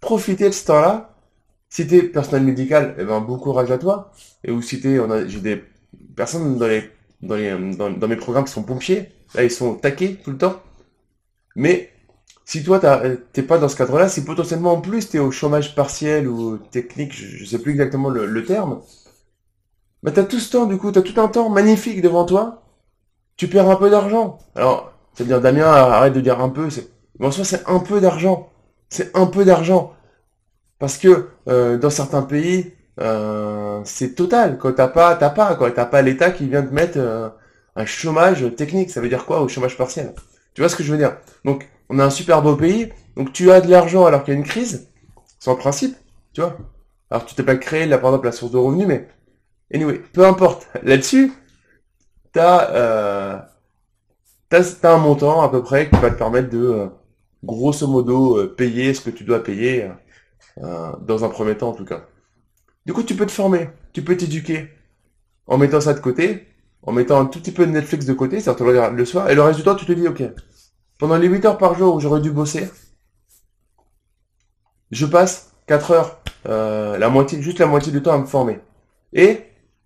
profiter 0.00 0.48
de 0.48 0.54
ce 0.54 0.66
temps-là. 0.66 1.16
Si 1.68 1.86
t'es 1.86 2.02
personnel 2.02 2.44
médical, 2.44 2.94
eh 2.98 3.04
ben, 3.04 3.20
bon 3.20 3.38
courage 3.38 3.70
à 3.70 3.78
toi. 3.78 4.12
Et 4.44 4.50
ou 4.50 4.60
si 4.62 4.80
t'es, 4.80 4.98
j'ai 5.28 5.40
des 5.40 5.64
personnes 6.14 6.58
dans 6.58 6.66
les, 6.66 6.90
mes 7.54 8.16
programmes 8.16 8.44
qui 8.44 8.52
sont 8.52 8.62
pompiers. 8.62 9.10
Là, 9.34 9.44
ils 9.44 9.50
sont 9.50 9.74
taqués 9.74 10.16
tout 10.16 10.30
le 10.30 10.38
temps. 10.38 10.60
Mais, 11.56 11.90
si 12.44 12.62
toi, 12.62 12.80
t'es 13.32 13.42
pas 13.42 13.58
dans 13.58 13.68
ce 13.68 13.76
cadre-là, 13.76 14.08
si 14.08 14.24
potentiellement 14.24 14.72
en 14.72 14.80
plus 14.80 15.08
t'es 15.08 15.18
au 15.18 15.30
chômage 15.30 15.74
partiel 15.74 16.28
ou 16.28 16.58
technique, 16.58 17.12
je, 17.14 17.38
je 17.38 17.44
sais 17.44 17.58
plus 17.58 17.72
exactement 17.72 18.08
le, 18.10 18.44
terme, 18.44 18.80
bah, 20.02 20.10
t'as 20.12 20.24
tout 20.24 20.38
ce 20.38 20.50
temps, 20.52 20.66
du 20.66 20.76
coup, 20.76 20.92
t'as 20.92 21.02
tout 21.02 21.18
un 21.20 21.28
temps 21.28 21.48
magnifique 21.48 22.02
devant 22.02 22.24
toi 22.24 22.64
tu 23.36 23.48
perds 23.48 23.70
un 23.70 23.76
peu 23.76 23.90
d'argent. 23.90 24.38
Alors, 24.54 24.92
ça 25.14 25.24
veut 25.24 25.28
dire 25.28 25.40
Damien, 25.40 25.66
arrête 25.66 26.12
de 26.12 26.20
dire 26.20 26.40
un 26.40 26.48
peu, 26.48 26.70
c'est, 26.70 26.88
mais 27.18 27.30
c'est 27.30 27.68
un 27.68 27.80
peu 27.80 28.00
d'argent. 28.00 28.50
C'est 28.88 29.16
un 29.16 29.26
peu 29.26 29.44
d'argent. 29.44 29.92
Parce 30.78 30.98
que 30.98 31.28
euh, 31.48 31.78
dans 31.78 31.90
certains 31.90 32.22
pays, 32.22 32.72
euh, 33.00 33.80
c'est 33.84 34.14
total. 34.14 34.58
Quand 34.58 34.72
t'as 34.72 34.88
pas, 34.88 35.14
t'as 35.16 35.30
pas, 35.30 35.54
quoi. 35.56 35.70
T'as 35.70 35.86
pas 35.86 36.02
l'État 36.02 36.30
qui 36.30 36.48
vient 36.48 36.62
te 36.62 36.72
mettre 36.72 36.98
euh, 36.98 37.28
un 37.76 37.86
chômage 37.86 38.54
technique. 38.56 38.90
Ça 38.90 39.00
veut 39.00 39.08
dire 39.08 39.26
quoi 39.26 39.40
au 39.40 39.48
chômage 39.48 39.76
partiel? 39.76 40.14
Tu 40.54 40.60
vois 40.60 40.68
ce 40.68 40.76
que 40.76 40.82
je 40.82 40.92
veux 40.92 40.98
dire? 40.98 41.16
Donc, 41.44 41.68
on 41.88 41.98
a 41.98 42.04
un 42.04 42.10
super 42.10 42.42
beau 42.42 42.56
pays. 42.56 42.92
Donc, 43.16 43.32
tu 43.32 43.50
as 43.50 43.60
de 43.60 43.70
l'argent 43.70 44.06
alors 44.06 44.24
qu'il 44.24 44.34
y 44.34 44.36
a 44.36 44.40
une 44.40 44.46
crise. 44.46 44.88
C'est 45.38 45.50
en 45.50 45.56
principe, 45.56 45.96
tu 46.32 46.40
vois. 46.40 46.56
Alors, 47.10 47.26
tu 47.26 47.34
t'es 47.34 47.42
pas 47.42 47.56
créé 47.56 47.86
là, 47.86 47.98
par 47.98 48.10
exemple, 48.10 48.26
la 48.26 48.32
source 48.32 48.52
de 48.52 48.58
revenus, 48.58 48.86
mais 48.86 49.08
anyway, 49.74 50.00
peu 50.12 50.24
importe. 50.26 50.68
Là-dessus, 50.82 51.32
t'as, 52.32 52.70
euh, 52.72 53.38
t'as, 54.48 54.94
un 54.94 54.98
montant 54.98 55.42
à 55.42 55.48
peu 55.50 55.62
près 55.62 55.90
qui 55.90 55.96
va 55.96 56.10
te 56.10 56.16
permettre 56.16 56.50
de, 56.50 56.58
euh, 56.58 56.86
grosso 57.44 57.86
modo, 57.86 58.38
euh, 58.38 58.54
payer 58.56 58.94
ce 58.94 59.00
que 59.02 59.10
tu 59.10 59.24
dois 59.24 59.42
payer, 59.42 59.90
dans 60.56 61.24
un 61.24 61.28
premier 61.28 61.56
temps 61.56 61.70
en 61.70 61.74
tout 61.74 61.84
cas. 61.84 62.06
Du 62.86 62.92
coup, 62.92 63.02
tu 63.02 63.14
peux 63.14 63.26
te 63.26 63.32
former, 63.32 63.70
tu 63.92 64.02
peux 64.02 64.16
t'éduquer 64.16 64.68
en 65.46 65.58
mettant 65.58 65.80
ça 65.80 65.94
de 65.94 66.00
côté, 66.00 66.46
en 66.82 66.92
mettant 66.92 67.20
un 67.20 67.26
tout 67.26 67.40
petit 67.40 67.52
peu 67.52 67.66
de 67.66 67.70
Netflix 67.70 68.04
de 68.06 68.12
côté, 68.12 68.40
c'est-à-dire 68.40 68.56
tu 68.58 68.62
le 68.64 68.68
regardes 68.70 68.96
le 68.96 69.04
soir, 69.04 69.30
et 69.30 69.34
le 69.34 69.42
reste 69.42 69.58
du 69.58 69.64
temps, 69.64 69.74
tu 69.74 69.86
te 69.86 69.92
dis, 69.92 70.06
ok, 70.06 70.22
pendant 70.98 71.16
les 71.16 71.28
8 71.28 71.44
heures 71.46 71.58
par 71.58 71.74
jour 71.74 71.94
où 71.94 72.00
j'aurais 72.00 72.20
dû 72.20 72.30
bosser, 72.30 72.68
je 74.90 75.06
passe 75.06 75.52
4 75.66 75.90
heures, 75.92 76.20
euh, 76.46 76.98
la 76.98 77.08
moitié, 77.08 77.40
juste 77.40 77.58
la 77.58 77.66
moitié 77.66 77.90
du 77.90 78.02
temps 78.02 78.12
à 78.12 78.18
me 78.18 78.26
former. 78.26 78.60
Et 79.12 79.40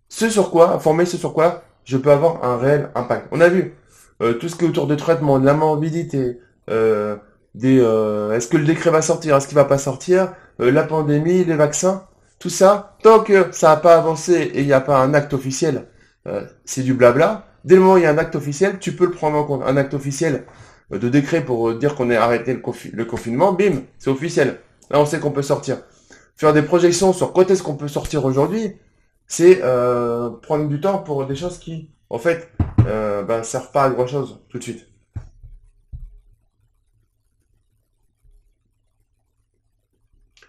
ce 0.09 0.28
sur 0.28 0.50
quoi, 0.50 0.78
former 0.81 1.07
ce 1.07 1.17
sur 1.17 1.33
quoi, 1.33 1.62
je 1.85 1.97
peux 1.97 2.11
avoir 2.11 2.45
un 2.45 2.57
réel 2.59 2.90
impact. 2.95 3.28
On 3.31 3.40
a 3.40 3.49
vu 3.49 3.75
euh, 4.23 4.35
tout 4.35 4.49
ce 4.49 4.57
qui 4.57 4.64
est 4.64 4.69
autour 4.69 4.87
de 4.87 4.95
traitement, 4.97 5.38
de 5.38 5.47
la 5.47 5.55
morbidité, 5.55 6.40
euh, 6.69 7.17
est-ce 7.55 8.49
que 8.49 8.57
le 8.57 8.64
décret 8.64 8.90
va 8.90 9.02
sortir, 9.02 9.37
est-ce 9.37 9.47
qu'il 9.47 9.57
va 9.57 9.64
pas 9.64 9.78
sortir, 9.78 10.35
la 10.59 10.83
pandémie, 10.83 11.45
les 11.45 11.57
vaccins, 11.57 12.09
tout 12.38 12.50
ça, 12.50 12.97
tant 13.02 13.21
que 13.21 13.52
ça 13.52 13.71
n'a 13.71 13.76
pas 13.76 13.97
avancé 13.97 14.33
et 14.33 14.61
il 14.61 14.66
n'y 14.66 14.73
a 14.73 14.80
pas 14.80 14.99
un 14.99 15.14
acte 15.14 15.35
officiel, 15.35 15.88
euh, 16.26 16.47
c'est 16.64 16.83
du 16.83 16.95
blabla. 16.95 17.47
Dès 17.64 17.75
le 17.75 17.80
moment 17.80 17.95
où 17.95 17.99
il 17.99 18.04
y 18.04 18.07
a 18.07 18.11
un 18.11 18.18
acte 18.18 18.37
officiel, 18.37 18.78
tu 18.78 18.92
peux 18.92 19.07
le 19.07 19.11
prendre 19.11 19.37
en 19.37 19.45
compte. 19.45 19.62
Un 19.66 19.76
acte 19.76 19.95
officiel 19.95 20.45
de 20.90 21.09
décret 21.09 21.45
pour 21.45 21.75
dire 21.75 21.95
qu'on 21.95 22.11
est 22.11 22.16
arrêté 22.16 22.54
le, 22.54 23.04
confinement, 23.04 23.52
bim, 23.52 23.83
c'est 23.99 24.11
officiel. 24.11 24.61
Là, 24.90 25.00
on 25.00 25.07
sait 25.07 25.21
qu'on 25.21 25.33
peut 25.33 25.42
sortir. 25.42 25.78
Faire 26.37 26.52
des 26.52 26.62
projections 26.62 27.12
sur 27.12 27.33
quand 27.33 27.50
est-ce 27.50 27.62
qu'on 27.62 27.76
peut 27.76 27.88
sortir 27.88 28.25
aujourd'hui, 28.25 28.75
c'est 29.26 29.61
euh, 29.62 30.30
prendre 30.30 30.68
du 30.68 30.80
temps 30.80 30.99
pour 30.99 31.26
des 31.26 31.37
choses 31.37 31.59
qui, 31.59 31.90
en 32.09 32.18
fait, 32.18 32.50
euh, 32.87 33.23
ben, 33.23 33.42
servent 33.42 33.73
pas 33.73 33.85
à 33.85 33.90
grand 33.90 34.07
chose 34.07 34.40
tout 34.49 34.59
de 34.59 34.62
suite. 34.62 34.87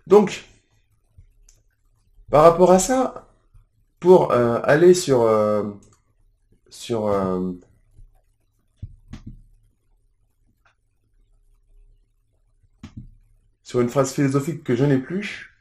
Donc, 0.08 0.46
par 2.30 2.44
rapport 2.44 2.72
à 2.72 2.80
ça, 2.80 3.28
pour 4.00 4.32
euh, 4.32 4.60
aller 4.64 4.94
sur 4.94 5.22
euh, 5.24 5.64
euh, 6.92 7.54
sur 13.64 13.82
une 13.82 13.90
phrase 13.90 14.14
philosophique 14.14 14.64
que 14.64 14.76
je 14.76 14.86
n'ai 14.86 14.98
plus, 14.98 15.60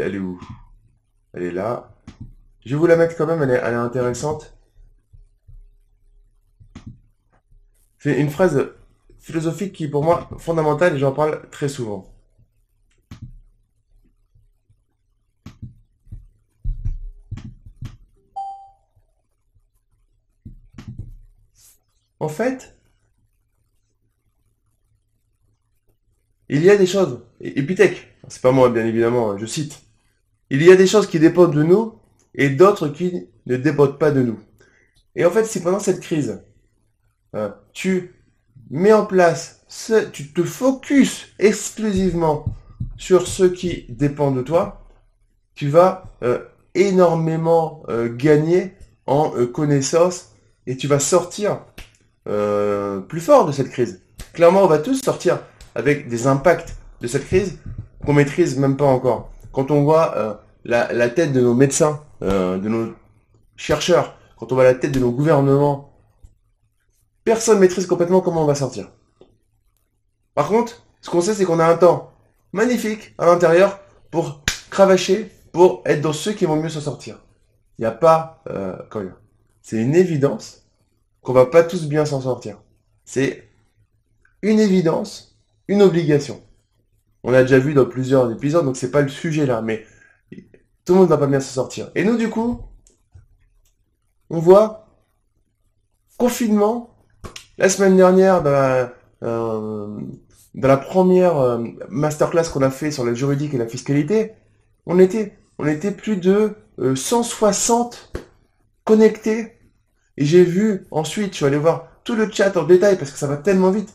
elle 0.00 0.14
est 0.14 0.18
où? 0.18 0.40
Elle 1.32 1.42
est 1.42 1.52
là. 1.52 1.92
Je 2.64 2.70
vais 2.70 2.76
vous 2.76 2.86
la 2.86 2.96
mettre 2.96 3.16
quand 3.16 3.26
même, 3.26 3.42
elle 3.42 3.50
est, 3.50 3.60
elle 3.62 3.74
est 3.74 3.76
intéressante. 3.76 4.56
C'est 7.98 8.18
une 8.18 8.30
phrase 8.30 8.70
philosophique 9.18 9.74
qui, 9.74 9.88
pour 9.88 10.02
moi, 10.02 10.28
fondamentale 10.38 10.96
et 10.96 10.98
j'en 10.98 11.12
parle 11.12 11.48
très 11.50 11.68
souvent. 11.68 12.09
En 22.20 22.28
fait, 22.28 22.76
il 26.50 26.62
y 26.62 26.70
a 26.70 26.76
des 26.76 26.86
choses, 26.86 27.22
Epithèque, 27.40 28.08
c'est 28.28 28.42
pas 28.42 28.52
moi 28.52 28.68
bien 28.68 28.84
évidemment, 28.84 29.38
je 29.38 29.46
cite, 29.46 29.80
il 30.50 30.62
y 30.62 30.70
a 30.70 30.76
des 30.76 30.86
choses 30.86 31.06
qui 31.06 31.18
dépendent 31.18 31.54
de 31.54 31.62
nous 31.62 31.94
et 32.34 32.50
d'autres 32.50 32.88
qui 32.88 33.28
ne 33.46 33.56
dépendent 33.56 33.98
pas 33.98 34.10
de 34.10 34.22
nous. 34.22 34.38
Et 35.16 35.24
en 35.24 35.30
fait, 35.30 35.44
si 35.44 35.62
pendant 35.62 35.80
cette 35.80 36.00
crise, 36.00 36.42
euh, 37.34 37.50
tu 37.72 38.14
mets 38.68 38.92
en 38.92 39.06
place, 39.06 39.64
ce, 39.68 40.08
tu 40.10 40.32
te 40.32 40.42
focuses 40.42 41.28
exclusivement 41.38 42.44
sur 42.98 43.26
ce 43.26 43.44
qui 43.44 43.86
dépend 43.88 44.30
de 44.30 44.42
toi, 44.42 44.86
tu 45.54 45.68
vas 45.68 46.04
euh, 46.22 46.44
énormément 46.74 47.82
euh, 47.88 48.14
gagner 48.14 48.74
en 49.06 49.30
connaissance 49.46 50.32
et 50.66 50.76
tu 50.76 50.86
vas 50.86 51.00
sortir 51.00 51.64
euh, 52.28 53.00
plus 53.00 53.20
fort 53.20 53.46
de 53.46 53.52
cette 53.52 53.70
crise. 53.70 54.02
Clairement, 54.32 54.62
on 54.62 54.66
va 54.66 54.78
tous 54.78 55.00
sortir 55.02 55.40
avec 55.74 56.08
des 56.08 56.26
impacts 56.26 56.76
de 57.00 57.06
cette 57.06 57.26
crise 57.26 57.58
qu'on 58.04 58.12
maîtrise 58.12 58.58
même 58.58 58.76
pas 58.76 58.84
encore. 58.84 59.30
Quand 59.52 59.70
on 59.70 59.82
voit 59.82 60.16
euh, 60.16 60.34
la, 60.64 61.08
tête 61.08 61.32
de 61.32 61.40
nos 61.40 61.54
médecins, 61.54 62.02
euh, 62.22 62.58
de 62.58 62.68
nos 62.68 62.94
chercheurs, 63.56 64.16
quand 64.38 64.52
on 64.52 64.54
voit 64.54 64.64
la 64.64 64.74
tête 64.74 64.92
de 64.92 65.00
nos 65.00 65.10
gouvernements, 65.10 65.92
personne 67.24 67.58
maîtrise 67.58 67.86
complètement 67.86 68.20
comment 68.20 68.42
on 68.42 68.46
va 68.46 68.54
sortir. 68.54 68.88
Par 70.34 70.48
contre, 70.48 70.82
ce 71.00 71.10
qu'on 71.10 71.20
sait, 71.20 71.34
c'est 71.34 71.44
qu'on 71.44 71.60
a 71.60 71.66
un 71.66 71.76
temps 71.76 72.12
magnifique 72.52 73.14
à 73.18 73.26
l'intérieur 73.26 73.80
pour 74.10 74.42
cravacher, 74.70 75.30
pour 75.52 75.82
être 75.84 76.00
dans 76.00 76.12
ceux 76.12 76.32
qui 76.32 76.46
vont 76.46 76.56
mieux 76.56 76.68
s'en 76.68 76.80
sortir. 76.80 77.18
Il 77.78 77.82
n'y 77.82 77.86
a 77.86 77.92
pas... 77.92 78.42
Euh, 78.48 78.76
c'est 79.62 79.76
une 79.76 79.94
évidence 79.94 80.62
qu'on 81.22 81.32
va 81.32 81.46
pas 81.46 81.62
tous 81.62 81.86
bien 81.86 82.04
s'en 82.04 82.20
sortir. 82.20 82.58
C'est 83.04 83.48
une 84.42 84.60
évidence, 84.60 85.36
une 85.68 85.82
obligation. 85.82 86.40
On 87.22 87.34
a 87.34 87.42
déjà 87.42 87.58
vu 87.58 87.74
dans 87.74 87.84
plusieurs 87.84 88.30
épisodes, 88.32 88.64
donc 88.64 88.76
c'est 88.76 88.90
pas 88.90 89.02
le 89.02 89.08
sujet 89.08 89.46
là, 89.46 89.60
mais 89.60 89.84
tout 90.84 90.94
le 90.94 91.00
monde 91.00 91.08
va 91.08 91.18
pas 91.18 91.26
bien 91.26 91.40
s'en 91.40 91.52
sortir. 91.52 91.90
Et 91.94 92.04
nous, 92.04 92.16
du 92.16 92.30
coup, 92.30 92.60
on 94.30 94.38
voit 94.38 94.86
confinement. 96.16 96.94
La 97.58 97.68
semaine 97.68 97.96
dernière, 97.96 98.42
dans 98.42 98.50
la, 98.50 98.92
euh, 99.22 99.98
dans 100.54 100.68
la 100.68 100.76
première 100.76 101.36
euh, 101.36 101.64
masterclass 101.88 102.44
qu'on 102.52 102.62
a 102.62 102.70
fait 102.70 102.90
sur 102.90 103.04
la 103.04 103.12
juridique 103.12 103.54
et 103.54 103.58
la 103.58 103.66
fiscalité, 103.66 104.32
on 104.86 104.98
était, 104.98 105.36
on 105.58 105.66
était 105.66 105.90
plus 105.90 106.16
de 106.16 106.54
160 106.94 108.12
euh, 108.16 108.20
connectés 108.84 109.59
et 110.20 110.26
j'ai 110.26 110.44
vu, 110.44 110.86
ensuite, 110.90 111.32
je 111.32 111.36
suis 111.36 111.46
allé 111.46 111.56
voir 111.56 111.88
tout 112.04 112.14
le 112.14 112.30
chat 112.30 112.54
en 112.58 112.64
détail 112.64 112.98
parce 112.98 113.10
que 113.10 113.18
ça 113.18 113.26
va 113.26 113.38
tellement 113.38 113.70
vite. 113.70 113.94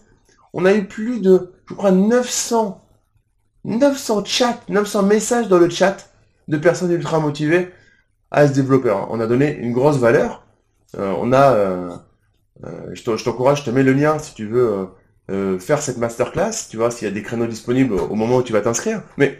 On 0.53 0.65
a 0.65 0.73
eu 0.73 0.85
plus 0.85 1.21
de, 1.21 1.53
je 1.69 1.75
crois, 1.75 1.91
900, 1.91 2.83
900 3.63 4.25
chats, 4.25 4.59
900 4.67 5.03
messages 5.03 5.47
dans 5.47 5.59
le 5.59 5.69
chat 5.69 6.09
de 6.47 6.57
personnes 6.57 6.91
ultra 6.91 7.19
motivées 7.19 7.71
à 8.31 8.47
ce 8.47 8.53
développeur. 8.53 9.07
On 9.11 9.19
a 9.19 9.27
donné 9.27 9.55
une 9.55 9.71
grosse 9.71 9.97
valeur. 9.97 10.47
Euh, 10.97 11.13
on 11.19 11.31
a, 11.31 11.53
euh, 11.53 11.95
euh, 12.65 12.89
je 12.93 13.03
t'encourage, 13.03 13.59
je 13.59 13.65
te 13.65 13.69
mets 13.69 13.83
le 13.83 13.93
lien 13.93 14.17
si 14.17 14.33
tu 14.33 14.47
veux 14.47 14.89
faire 15.59 15.79
cette 15.79 15.99
masterclass. 15.99 16.69
Tu 16.71 16.77
vois 16.77 16.89
s'il 16.89 17.07
y 17.07 17.11
a 17.11 17.13
des 17.13 17.21
créneaux 17.21 17.45
disponibles 17.45 17.93
au 17.93 18.15
moment 18.15 18.37
où 18.37 18.43
tu 18.43 18.51
vas 18.51 18.61
t'inscrire. 18.61 19.03
Mais 19.17 19.37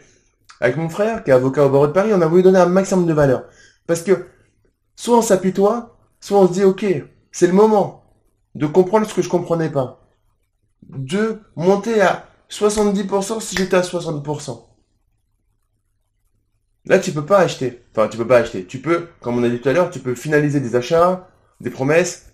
avec 0.61 0.77
mon 0.77 0.89
frère, 0.89 1.23
qui 1.23 1.31
est 1.31 1.33
avocat 1.33 1.65
au 1.65 1.69
barreau 1.69 1.87
de 1.87 1.93
Paris, 1.93 2.11
on 2.13 2.21
a 2.21 2.27
voulu 2.27 2.43
donner 2.43 2.59
un 2.59 2.67
maximum 2.67 3.07
de 3.07 3.13
valeur. 3.13 3.45
Parce 3.87 4.03
que 4.03 4.27
soit 4.95 5.17
on 5.17 5.23
s'appuie 5.23 5.51
toi, 5.51 5.94
Soit 6.25 6.39
on 6.39 6.47
se 6.47 6.53
dit, 6.53 6.63
ok, 6.63 6.83
c'est 7.31 7.45
le 7.45 7.53
moment 7.53 8.03
de 8.55 8.65
comprendre 8.65 9.07
ce 9.07 9.13
que 9.13 9.21
je 9.21 9.29
comprenais 9.29 9.69
pas. 9.69 10.09
De 10.89 11.39
monter 11.55 12.01
à 12.01 12.27
70% 12.49 13.39
si 13.39 13.55
j'étais 13.55 13.75
à 13.75 13.81
60%. 13.81 14.59
Là, 16.87 16.97
tu 16.97 17.11
peux 17.11 17.27
pas 17.27 17.37
acheter. 17.37 17.83
Enfin, 17.91 18.07
tu 18.07 18.17
peux 18.17 18.25
pas 18.25 18.39
acheter. 18.39 18.65
Tu 18.65 18.79
peux, 18.79 19.09
comme 19.21 19.37
on 19.37 19.43
a 19.43 19.49
dit 19.49 19.61
tout 19.61 19.69
à 19.69 19.73
l'heure, 19.73 19.91
tu 19.91 19.99
peux 19.99 20.15
finaliser 20.15 20.59
des 20.61 20.75
achats, 20.75 21.29
des 21.61 21.69
promesses. 21.69 22.33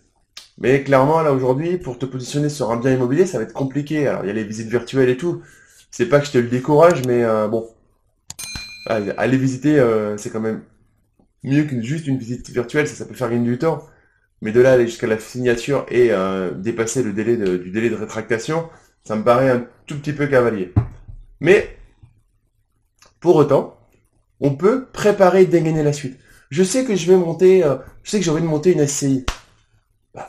Mais 0.57 0.83
clairement, 0.83 1.21
là, 1.21 1.33
aujourd'hui, 1.33 1.77
pour 1.77 1.99
te 1.99 2.05
positionner 2.05 2.47
sur 2.47 2.71
un 2.71 2.77
bien 2.77 2.93
immobilier, 2.93 3.25
ça 3.25 3.39
va 3.39 3.43
être 3.43 3.51
compliqué. 3.51 4.07
Alors, 4.07 4.23
il 4.23 4.27
y 4.27 4.31
a 4.31 4.33
les 4.33 4.45
visites 4.45 4.69
virtuelles 4.69 5.09
et 5.09 5.17
tout. 5.17 5.41
C'est 5.89 6.07
pas 6.07 6.21
que 6.21 6.27
je 6.27 6.31
te 6.31 6.37
le 6.37 6.47
décourage, 6.47 7.03
mais 7.05 7.25
euh, 7.25 7.49
bon. 7.49 7.67
Aller 8.85 9.37
visiter, 9.37 9.77
euh, 9.81 10.15
c'est 10.15 10.29
quand 10.29 10.39
même 10.39 10.63
mieux 11.43 11.63
que 11.63 11.81
juste 11.81 12.07
une 12.07 12.17
visite 12.17 12.49
virtuelle, 12.49 12.87
ça, 12.87 12.95
ça 12.95 13.05
peut 13.05 13.13
faire 13.13 13.29
gagner 13.29 13.49
du 13.49 13.57
temps. 13.57 13.87
Mais 14.41 14.51
de 14.51 14.59
là 14.59 14.73
aller 14.73 14.87
jusqu'à 14.87 15.07
la 15.07 15.19
signature 15.19 15.85
et 15.89 16.11
euh, 16.11 16.51
dépasser 16.51 17.03
le 17.03 17.13
délai 17.13 17.37
de, 17.37 17.57
du 17.57 17.69
délai 17.69 17.89
de 17.89 17.95
rétractation, 17.95 18.69
ça 19.03 19.15
me 19.15 19.23
paraît 19.23 19.51
un 19.51 19.67
tout 19.85 19.97
petit 19.99 20.13
peu 20.13 20.27
cavalier. 20.27 20.73
Mais, 21.39 21.77
pour 23.19 23.35
autant, 23.35 23.77
on 24.39 24.55
peut 24.55 24.87
préparer 24.87 25.43
et 25.43 25.45
dégainer 25.45 25.83
la 25.83 25.93
suite. 25.93 26.19
Je 26.49 26.63
sais 26.63 26.85
que 26.85 26.95
je 26.95 27.11
vais 27.11 27.17
monter, 27.17 27.63
euh, 27.63 27.77
je 28.03 28.11
sais 28.11 28.19
que 28.19 28.25
j'ai 28.25 28.31
envie 28.31 28.41
de 28.41 28.47
monter 28.47 28.73
une 28.73 28.85
SCI. 28.85 29.25
Bah, 30.13 30.27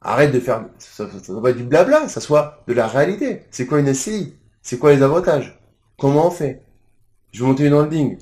arrête 0.00 0.32
de 0.32 0.40
faire, 0.40 0.64
ça, 0.78 1.08
ça, 1.22 1.32
va 1.34 1.50
être 1.50 1.56
du 1.56 1.64
blabla, 1.64 2.08
ça 2.08 2.20
soit 2.20 2.64
de 2.66 2.72
la 2.72 2.88
réalité. 2.88 3.42
C'est 3.50 3.66
quoi 3.66 3.80
une 3.80 3.92
SCI 3.92 4.34
C'est 4.62 4.78
quoi 4.78 4.92
les 4.94 5.02
avantages? 5.02 5.60
Comment 5.98 6.28
on 6.28 6.30
fait? 6.30 6.62
Je 7.32 7.40
veux 7.42 7.48
monter 7.48 7.66
une 7.66 7.74
holding. 7.74 8.18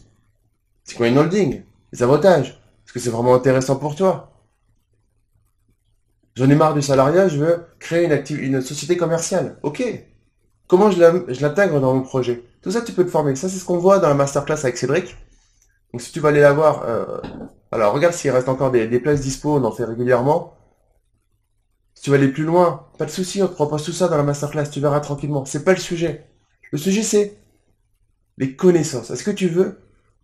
C'est 0.90 0.96
quoi 0.96 1.06
une 1.06 1.18
holding? 1.18 1.62
Les 1.92 2.02
avantages 2.02 2.60
Est-ce 2.84 2.92
que 2.92 2.98
c'est 2.98 3.10
vraiment 3.10 3.36
intéressant 3.36 3.76
pour 3.76 3.94
toi? 3.94 4.32
J'en 6.34 6.50
ai 6.50 6.56
marre 6.56 6.74
du 6.74 6.82
salariat, 6.82 7.28
je 7.28 7.38
veux 7.38 7.64
créer 7.78 8.06
une, 8.06 8.38
une 8.40 8.60
société 8.60 8.96
commerciale. 8.96 9.60
Ok. 9.62 9.84
Comment 10.66 10.90
je 10.90 10.98
l'intègre 11.40 11.78
dans 11.80 11.94
mon 11.94 12.02
projet? 12.02 12.42
Tout 12.60 12.72
ça, 12.72 12.80
tu 12.80 12.90
peux 12.90 13.04
te 13.04 13.10
former. 13.10 13.36
Ça, 13.36 13.48
c'est 13.48 13.60
ce 13.60 13.64
qu'on 13.64 13.78
voit 13.78 14.00
dans 14.00 14.08
la 14.08 14.14
masterclass 14.14 14.58
avec 14.64 14.76
Cédric. 14.76 15.16
Donc, 15.92 16.02
si 16.02 16.10
tu 16.10 16.18
vas 16.18 16.30
aller 16.30 16.40
la 16.40 16.52
voir, 16.52 16.82
euh, 16.82 17.20
alors 17.70 17.94
regarde 17.94 18.12
s'il 18.12 18.32
reste 18.32 18.48
encore 18.48 18.72
des, 18.72 18.88
places 18.98 19.20
dispo, 19.20 19.58
on 19.58 19.62
en 19.62 19.70
fait 19.70 19.84
régulièrement. 19.84 20.56
Si 21.94 22.02
tu 22.02 22.10
veux 22.10 22.16
aller 22.16 22.32
plus 22.32 22.42
loin, 22.42 22.88
pas 22.98 23.04
de 23.04 23.12
souci, 23.12 23.40
on 23.44 23.46
te 23.46 23.54
propose 23.54 23.84
tout 23.84 23.92
ça 23.92 24.08
dans 24.08 24.16
la 24.16 24.24
masterclass, 24.24 24.68
tu 24.72 24.80
verras 24.80 24.98
tranquillement. 24.98 25.44
C'est 25.44 25.62
pas 25.62 25.72
le 25.72 25.78
sujet. 25.78 26.26
Le 26.72 26.78
sujet, 26.78 27.04
c'est 27.04 27.36
les 28.38 28.56
connaissances. 28.56 29.12
Est-ce 29.12 29.22
que 29.22 29.30
tu 29.30 29.46
veux 29.46 29.78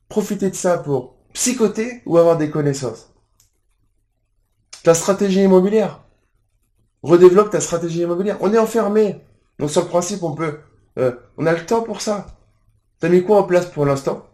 profiter 0.08 0.50
de 0.50 0.54
ça 0.54 0.78
pour 0.78 1.16
psychoter 1.32 2.02
ou 2.06 2.18
avoir 2.18 2.36
des 2.36 2.50
connaissances 2.50 3.12
Ta 4.82 4.94
stratégie 4.94 5.42
immobilière. 5.42 6.04
Redéveloppe 7.02 7.50
ta 7.50 7.60
stratégie 7.60 8.02
immobilière. 8.02 8.38
On 8.40 8.52
est 8.52 8.58
enfermé. 8.58 9.20
Donc 9.58 9.70
sur 9.70 9.82
le 9.82 9.88
principe, 9.88 10.22
on 10.22 10.34
peut... 10.34 10.60
Euh, 10.98 11.12
on 11.36 11.46
a 11.46 11.52
le 11.52 11.66
temps 11.66 11.82
pour 11.82 12.00
ça. 12.00 12.26
T'as 13.00 13.08
mis 13.08 13.22
quoi 13.22 13.40
en 13.40 13.44
place 13.44 13.66
pour 13.66 13.84
l'instant? 13.84 14.26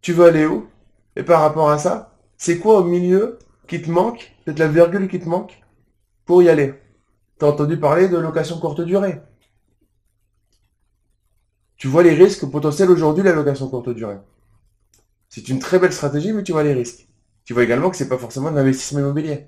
Tu 0.00 0.12
veux 0.12 0.26
aller 0.26 0.46
où? 0.46 0.68
Et 1.16 1.22
par 1.22 1.40
rapport 1.40 1.70
à 1.70 1.78
ça, 1.78 2.16
c'est 2.36 2.58
quoi 2.58 2.78
au 2.78 2.84
milieu 2.84 3.38
qui 3.66 3.82
te 3.82 3.90
manque? 3.90 4.32
Peut-être 4.44 4.58
la 4.58 4.68
virgule 4.68 5.08
qui 5.08 5.18
te 5.20 5.28
manque 5.28 5.62
pour 6.24 6.42
y 6.42 6.48
aller. 6.48 6.74
T'as 7.38 7.48
entendu 7.48 7.78
parler 7.78 8.08
de 8.08 8.16
location 8.16 8.58
courte 8.58 8.80
durée 8.82 9.20
tu 11.82 11.88
vois 11.88 12.04
les 12.04 12.14
risques 12.14 12.48
potentiels 12.48 12.92
aujourd'hui 12.92 13.24
la 13.24 13.32
location 13.32 13.68
courte 13.68 13.88
durée. 13.88 14.18
C'est 15.32 15.48
une 15.48 15.60
très 15.60 15.78
belle 15.78 15.94
stratégie, 15.94 16.34
mais 16.34 16.42
tu 16.42 16.52
vois 16.52 16.62
les 16.62 16.74
risques. 16.74 17.08
Tu 17.46 17.54
vois 17.54 17.64
également 17.64 17.88
que 17.88 17.96
c'est 17.96 18.08
pas 18.10 18.18
forcément 18.18 18.50
de 18.50 18.56
l'investissement 18.56 19.00
immobilier. 19.00 19.46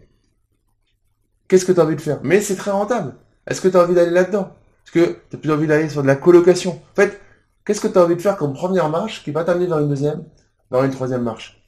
Qu'est-ce 1.47 1.67
que 1.67 1.73
tu 1.73 1.81
as 1.81 1.85
envie 1.85 1.95
de 1.95 2.01
faire? 2.01 2.21
Mais 2.23 2.41
c'est 2.41 2.57
très 2.57 2.71
rentable. 2.71 3.17
Est-ce 3.47 3.61
que 3.61 3.69
tu 3.69 3.77
as 3.77 3.83
envie 3.83 3.93
d'aller 3.95 4.11
là-dedans? 4.11 4.57
Est-ce 4.87 4.93
que 4.93 5.19
tu 5.29 5.37
as 5.37 5.39
plus 5.39 5.53
envie 5.53 5.67
d'aller 5.67 5.91
sur 5.91 6.01
de 6.01 6.07
la 6.07 6.17
colocation 6.17 6.81
En 6.93 6.95
fait, 6.97 7.21
qu'est-ce 7.67 7.83
que 7.83 7.89
tu 7.89 7.99
as 7.99 8.03
envie 8.03 8.17
de 8.17 8.23
faire 8.23 8.39
comme 8.39 8.55
première 8.55 8.89
marche 8.89 9.23
qui 9.25 9.31
va 9.31 9.45
t'amener 9.45 9.67
dans 9.67 9.79
une 9.79 9.91
deuxième, 9.91 10.25
dans 10.71 10.83
une 10.83 10.91
troisième 10.91 11.23
marche? 11.23 11.63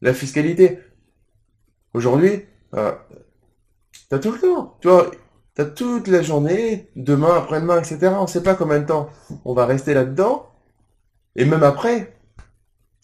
La 0.00 0.14
fiscalité. 0.14 0.78
Aujourd'hui, 1.94 2.44
euh, 2.74 2.92
tu 4.08 4.14
as 4.14 4.20
tout 4.20 4.30
le 4.30 4.38
temps. 4.38 4.78
Tu 4.80 4.86
vois, 4.86 5.10
T'as 5.56 5.64
toute 5.64 6.06
la 6.08 6.22
journée, 6.22 6.90
demain, 6.96 7.34
après-demain, 7.34 7.78
etc. 7.78 8.12
On 8.18 8.22
ne 8.22 8.26
sait 8.28 8.42
pas 8.42 8.54
combien 8.54 8.78
de 8.78 8.86
temps 8.86 9.08
on 9.46 9.54
va 9.54 9.64
rester 9.64 9.94
là-dedans. 9.94 10.50
Et 11.34 11.46
même 11.46 11.62
après, 11.62 12.15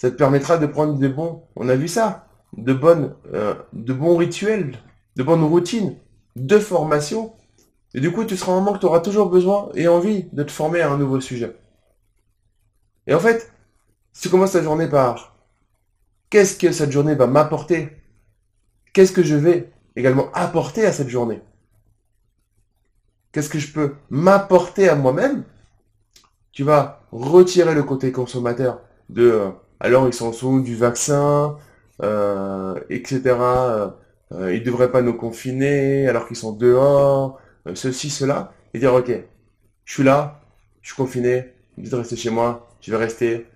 ça 0.03 0.11
te 0.11 0.17
permettra 0.17 0.59
de 0.59 0.67
prendre 0.67 0.95
des 0.95 1.09
bons, 1.09 1.45
on 1.55 1.69
a 1.69 1.77
vu 1.77 1.87
ça, 1.87 2.27
de 2.57 2.73
bonnes, 2.73 3.15
euh, 3.35 3.55
de 3.73 3.93
bons 3.93 4.17
rituels, 4.17 4.77
de 5.15 5.23
bonnes 5.23 5.45
routines, 5.45 5.97
de 6.35 6.59
formation. 6.59 7.37
Et 7.95 8.01
du 8.01 8.11
coup, 8.11 8.25
tu 8.25 8.37
seras 8.37 8.51
un 8.51 8.57
moment 8.57 8.73
que 8.73 8.81
tu 8.81 8.87
auras 8.87 8.99
toujours 8.99 9.31
besoin 9.31 9.71
et 9.77 9.87
envie 9.87 10.25
de 10.33 10.43
te 10.43 10.51
former 10.51 10.81
à 10.81 10.91
un 10.91 10.99
nouveau 10.99 11.21
sujet. 11.21 11.57
Et 13.07 13.15
en 13.15 13.21
fait, 13.21 13.53
si 14.13 14.23
tu 14.23 14.29
commences 14.29 14.51
ta 14.51 14.63
journée 14.65 14.89
par 14.89 15.37
qu'est-ce 16.31 16.57
que 16.57 16.73
cette 16.73 16.91
journée 16.91 17.15
va 17.15 17.29
m'apporter? 17.29 17.97
Qu'est-ce 18.93 19.13
que 19.13 19.23
je 19.23 19.37
vais 19.37 19.71
également 19.95 20.33
apporter 20.33 20.85
à 20.85 20.91
cette 20.91 21.11
journée? 21.11 21.43
Qu'est-ce 23.31 23.51
que 23.51 23.61
je 23.61 23.73
peux 23.73 23.95
m'apporter 24.11 24.89
à 24.89 24.97
moi-même? 24.97 25.45
Tu 26.51 26.65
vas 26.65 27.07
retirer 27.13 27.73
le 27.73 27.85
côté 27.85 28.11
consommateur 28.11 28.81
de 29.09 29.31
euh, 29.31 29.51
alors 29.83 30.07
ils 30.07 30.15
sont 30.15 30.33
sous 30.33 30.63
du 30.63 30.75
vaccin, 30.75 31.59
euh, 32.03 32.81
etc. 32.89 33.21
Euh, 33.27 33.89
euh, 34.33 34.55
ils 34.55 34.61
ne 34.61 34.65
devraient 34.65 34.91
pas 34.91 35.03
nous 35.03 35.13
confiner 35.13 36.09
alors 36.09 36.27
qu'ils 36.27 36.39
sont 36.39 36.53
dehors, 36.53 37.39
ceci, 37.75 38.09
cela, 38.09 38.55
et 38.73 38.79
dire 38.79 38.95
ok, 38.95 39.13
je 39.85 39.93
suis 39.93 40.03
là, 40.03 40.41
je 40.81 40.89
suis 40.89 40.97
confiné, 40.97 41.53
je 41.77 41.91
de 41.91 41.97
rester 41.97 42.17
chez 42.17 42.31
moi, 42.31 42.71
je 42.81 42.91
vais 42.91 42.97
rester, 42.97 43.47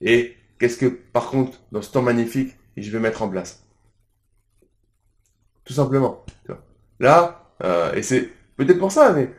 et 0.00 0.34
qu'est-ce 0.58 0.78
que 0.78 0.86
par 0.86 1.28
contre 1.28 1.60
dans 1.70 1.82
ce 1.82 1.92
temps 1.92 2.02
magnifique 2.02 2.56
je 2.78 2.90
vais 2.90 2.98
mettre 2.98 3.22
en 3.22 3.28
place? 3.28 3.62
Tout 5.64 5.74
simplement. 5.74 6.24
Là, 6.98 7.44
et 7.94 8.02
c'est 8.02 8.30
Peut-être 8.56 8.78
pour 8.78 8.92
ça, 8.92 9.12
mais 9.12 9.34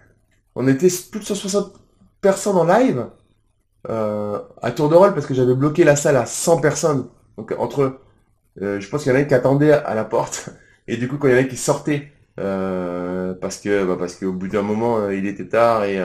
on 0.56 0.68
était 0.68 0.90
plus 1.12 1.20
de 1.20 1.26
160 1.26 1.74
personnes 2.22 2.58
en 2.58 2.66
live 2.66 3.08
euh, 3.90 4.40
à 4.62 4.72
tour 4.72 4.90
de 4.90 4.96
rôle 4.96 5.14
parce 5.14 5.26
que 5.26 5.34
j'avais 5.34 5.56
bloqué 5.56 5.84
la 5.84 5.96
salle 5.96 6.18
à 6.18 6.26
100 6.26 6.62
personnes. 6.62 7.08
Donc 7.38 7.54
entre, 7.58 8.00
euh, 8.62 8.80
je 8.80 8.90
pense 8.90 9.04
qu'il 9.04 9.12
y 9.12 9.16
en 9.16 9.20
a 9.20 9.24
qui 9.24 9.34
attendaient 9.34 9.74
à 9.74 9.96
la 9.96 10.06
porte 10.06 10.50
et 10.88 10.98
du 10.98 11.08
coup 11.08 11.18
quand 11.18 11.28
il 11.28 11.34
y 11.34 11.38
en 11.38 11.42
a 11.42 11.44
qui 11.44 11.58
sortaient 11.58 12.12
euh, 12.40 13.34
parce 13.34 13.58
que 13.58 13.86
bah, 13.86 13.96
parce 13.98 14.16
qu'au 14.16 14.34
bout 14.34 14.48
d'un 14.48 14.62
moment 14.62 15.10
il 15.10 15.28
était 15.28 15.48
tard 15.48 15.84
et, 15.86 16.02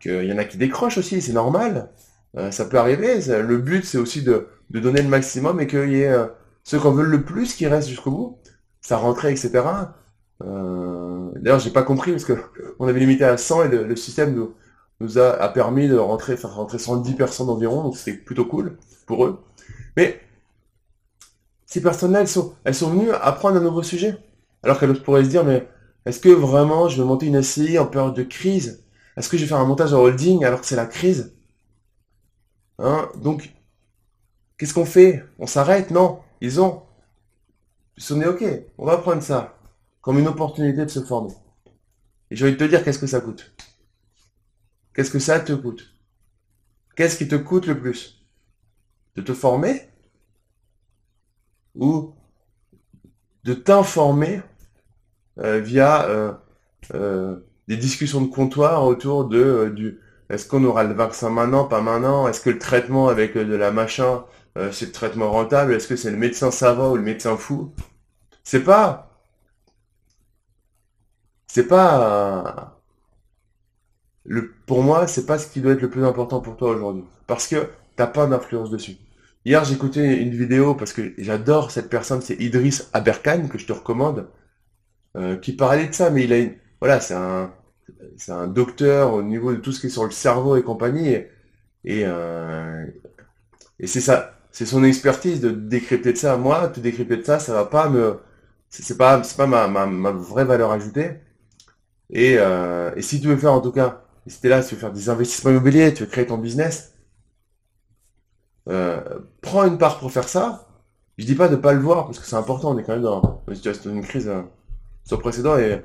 qu'il 0.00 0.24
y 0.24 0.32
en 0.32 0.38
a 0.38 0.44
qui 0.44 0.56
décrochent 0.56 0.98
aussi, 0.98 1.20
c'est 1.20 1.32
normal. 1.32 1.90
ça 2.50 2.64
peut 2.64 2.78
arriver. 2.78 3.20
le 3.26 3.58
but 3.58 3.84
c'est 3.84 3.98
aussi 3.98 4.22
de, 4.22 4.48
donner 4.70 5.02
le 5.02 5.08
maximum 5.08 5.60
et 5.60 5.66
qu'il 5.66 5.92
y 5.92 6.02
ait 6.02 6.16
ceux 6.64 6.78
qui 6.78 6.86
en 6.86 6.92
veulent 6.92 7.10
le 7.10 7.22
plus 7.22 7.54
qui 7.54 7.66
restent 7.66 7.88
jusqu'au 7.88 8.10
bout. 8.10 8.38
Ça 8.80 8.96
rentrait, 8.96 9.32
etc. 9.32 9.62
Euh, 10.44 11.30
d'ailleurs, 11.36 11.60
j'ai 11.60 11.70
pas 11.70 11.82
compris 11.82 12.12
parce 12.12 12.24
que 12.24 12.34
on 12.78 12.88
avait 12.88 13.00
limité 13.00 13.24
à 13.24 13.36
100 13.36 13.64
et 13.64 13.68
le, 13.68 13.96
système 13.96 14.34
nous, 14.34 14.54
nous 15.00 15.18
a, 15.18 15.48
permis 15.48 15.88
de 15.88 15.96
rentrer, 15.96 16.36
faire 16.36 16.54
rentrer 16.54 16.78
110 16.78 17.14
personnes 17.14 17.48
environ, 17.48 17.82
donc 17.82 17.96
c'était 17.96 18.16
plutôt 18.16 18.44
cool 18.44 18.78
pour 19.06 19.24
eux. 19.24 19.42
Mais 19.96 20.20
ces 21.66 21.82
personnes-là, 21.82 22.20
elles 22.20 22.28
sont, 22.28 22.54
elles 22.64 22.74
sont 22.74 22.90
venues 22.90 23.10
apprendre 23.10 23.56
un 23.56 23.60
nouveau 23.60 23.82
sujet. 23.82 24.16
Alors 24.62 24.78
qu'elles 24.78 24.94
pourraient 25.02 25.24
se 25.24 25.30
dire, 25.30 25.44
mais 25.44 25.66
est-ce 26.06 26.20
que 26.20 26.28
vraiment 26.28 26.88
je 26.88 27.00
vais 27.00 27.06
monter 27.06 27.26
une 27.26 27.42
SCI 27.42 27.78
en 27.78 27.86
période 27.86 28.14
de 28.14 28.22
crise? 28.22 28.84
Est-ce 29.16 29.28
que 29.28 29.36
je 29.36 29.42
vais 29.42 29.48
faire 29.48 29.58
un 29.58 29.66
montage 29.66 29.92
en 29.92 30.00
holding 30.00 30.44
alors 30.44 30.60
que 30.60 30.66
c'est 30.66 30.76
la 30.76 30.86
crise? 30.86 31.34
Hein? 32.78 33.08
Donc, 33.16 33.52
qu'est-ce 34.56 34.74
qu'on 34.74 34.84
fait? 34.84 35.24
On 35.38 35.46
s'arrête? 35.46 35.90
Non, 35.90 36.20
ils 36.40 36.60
ont. 36.60 36.82
Ils 37.96 38.02
sont 38.02 38.20
ok, 38.22 38.44
on 38.78 38.86
va 38.86 38.96
prendre 38.98 39.22
ça 39.22 39.58
comme 40.00 40.18
une 40.18 40.28
opportunité 40.28 40.84
de 40.84 40.90
se 40.90 41.00
former. 41.00 41.32
Et 42.30 42.36
j'ai 42.36 42.44
envie 42.44 42.54
de 42.54 42.58
te 42.58 42.64
dire 42.64 42.82
qu'est-ce 42.82 42.98
que 42.98 43.06
ça 43.06 43.20
coûte? 43.20 43.52
Qu'est-ce 44.94 45.10
que 45.10 45.18
ça 45.18 45.40
te 45.40 45.52
coûte? 45.52 45.94
Qu'est-ce 46.96 47.16
qui 47.16 47.28
te 47.28 47.36
coûte 47.36 47.66
le 47.66 47.78
plus? 47.78 48.26
De 49.16 49.22
te 49.22 49.32
former? 49.32 49.88
Ou 51.74 52.14
de 53.44 53.54
t'informer 53.54 54.42
euh, 55.38 55.60
via 55.60 56.04
euh, 56.08 56.32
euh, 56.94 57.36
des 57.68 57.76
discussions 57.76 58.20
de 58.20 58.28
comptoir 58.28 58.84
autour 58.84 59.26
de 59.26 59.72
du 59.74 60.00
est-ce 60.28 60.46
qu'on 60.48 60.64
aura 60.64 60.84
le 60.84 60.94
vaccin 60.94 61.28
maintenant, 61.30 61.66
pas 61.66 61.82
maintenant? 61.82 62.26
Est-ce 62.28 62.40
que 62.40 62.50
le 62.50 62.58
traitement 62.58 63.08
avec 63.08 63.36
de 63.36 63.54
la 63.54 63.70
machin, 63.70 64.24
c'est 64.70 64.86
le 64.86 64.92
traitement 64.92 65.30
rentable? 65.30 65.74
Est-ce 65.74 65.86
que 65.88 65.96
c'est 65.96 66.10
le 66.10 66.16
médecin 66.16 66.50
savant 66.50 66.92
ou 66.92 66.96
le 66.96 67.02
médecin 67.02 67.36
fou? 67.36 67.74
C'est 68.44 68.64
pas 68.64 69.10
c'est 71.46 71.66
pas 71.66 72.81
pour 74.66 74.82
moi 74.82 75.06
c'est 75.06 75.26
pas 75.26 75.38
ce 75.38 75.48
qui 75.48 75.60
doit 75.60 75.72
être 75.72 75.82
le 75.82 75.90
plus 75.90 76.04
important 76.04 76.40
pour 76.40 76.56
toi 76.56 76.70
aujourd'hui. 76.70 77.04
Parce 77.26 77.46
que 77.48 77.68
t'as 77.96 78.06
pas 78.06 78.26
d'influence 78.26 78.70
dessus. 78.70 78.96
Hier 79.44 79.70
écouté 79.72 80.20
une 80.22 80.30
vidéo 80.30 80.74
parce 80.74 80.92
que 80.92 81.12
j'adore 81.18 81.70
cette 81.70 81.90
personne 81.90 82.20
c'est 82.22 82.36
Idriss 82.40 82.88
Aberkan 82.92 83.48
que 83.48 83.58
je 83.58 83.66
te 83.66 83.72
recommande 83.72 84.28
euh, 85.16 85.36
qui 85.36 85.52
parlait 85.52 85.88
de 85.88 85.94
ça 85.94 86.10
mais 86.10 86.24
il 86.24 86.32
a 86.32 86.38
une 86.38 86.54
voilà 86.80 87.00
c'est 87.00 87.14
un 87.14 87.52
c'est 88.16 88.32
un 88.32 88.46
docteur 88.46 89.14
au 89.14 89.22
niveau 89.22 89.52
de 89.52 89.58
tout 89.58 89.72
ce 89.72 89.80
qui 89.80 89.88
est 89.88 89.90
sur 89.90 90.04
le 90.04 90.12
cerveau 90.12 90.56
et 90.56 90.62
compagnie 90.62 91.08
et 91.08 91.30
et, 91.84 92.02
euh, 92.06 92.86
et 93.80 93.88
c'est 93.88 94.00
ça 94.00 94.38
c'est 94.52 94.66
son 94.66 94.84
expertise 94.84 95.40
de 95.40 95.50
décrypter 95.50 96.12
de 96.12 96.18
ça. 96.18 96.36
Moi 96.36 96.68
te 96.68 96.80
décrypter 96.80 97.16
de 97.16 97.24
ça 97.24 97.38
ça 97.38 97.52
va 97.54 97.64
pas 97.64 97.88
me 97.88 98.20
c'est 98.68 98.96
pas 98.96 99.22
c'est 99.24 99.36
pas 99.36 99.46
ma, 99.46 99.86
vraie 100.12 100.44
valeur 100.44 100.72
ajoutée. 100.72 101.20
Euh, 102.14 102.92
et, 102.96 103.02
si 103.02 103.20
tu 103.20 103.28
veux 103.28 103.36
faire 103.36 103.52
en 103.52 103.60
tout 103.60 103.72
cas, 103.72 104.04
tu 104.26 104.46
es 104.46 104.48
là, 104.48 104.62
tu 104.62 104.74
veux 104.74 104.80
faire 104.80 104.92
des 104.92 105.08
investissements 105.08 105.50
immobiliers, 105.50 105.94
tu 105.94 106.04
veux 106.04 106.08
créer 106.08 106.26
ton 106.26 106.38
business, 106.38 106.94
euh, 108.68 109.00
prends 109.40 109.64
une 109.64 109.78
part 109.78 109.98
pour 109.98 110.10
faire 110.12 110.28
ça. 110.28 110.68
Je 111.18 111.26
dis 111.26 111.34
pas 111.34 111.48
de 111.48 111.56
pas 111.56 111.72
le 111.72 111.80
voir 111.80 112.06
parce 112.06 112.18
que 112.18 112.26
c'est 112.26 112.36
important, 112.36 112.72
on 112.72 112.78
est 112.78 112.84
quand 112.84 112.94
même 112.94 113.02
dans 113.02 113.42
une 113.48 113.54
situation 113.54 113.90
d'une 113.90 114.02
crise 114.02 114.28
euh, 114.28 114.42
sur 115.04 115.20
précédent 115.20 115.58
et, 115.58 115.82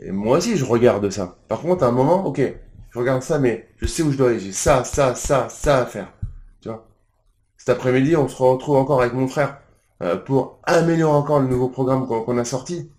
et, 0.00 0.10
moi 0.10 0.38
aussi 0.38 0.56
je 0.56 0.64
regarde 0.64 1.08
ça. 1.10 1.36
Par 1.48 1.60
contre, 1.60 1.84
à 1.84 1.88
un 1.88 1.92
moment, 1.92 2.24
ok, 2.24 2.40
je 2.90 2.98
regarde 2.98 3.22
ça, 3.22 3.38
mais 3.38 3.68
je 3.76 3.86
sais 3.86 4.02
où 4.02 4.10
je 4.12 4.16
dois 4.16 4.30
aller, 4.30 4.40
j'ai 4.40 4.52
ça, 4.52 4.84
ça, 4.84 5.14
ça, 5.14 5.48
ça 5.48 5.78
à 5.78 5.86
faire. 5.86 6.12
Tu 6.60 6.68
vois? 6.68 6.86
Cet 7.56 7.68
après-midi, 7.70 8.16
on 8.16 8.28
se 8.28 8.42
retrouve 8.42 8.76
encore 8.76 9.00
avec 9.00 9.14
mon 9.14 9.28
frère 9.28 9.58
euh, 10.02 10.16
pour 10.16 10.60
améliorer 10.64 11.16
encore 11.16 11.40
le 11.40 11.48
nouveau 11.48 11.68
programme 11.68 12.06
qu'on 12.06 12.38
a 12.38 12.44
sorti. 12.44 12.90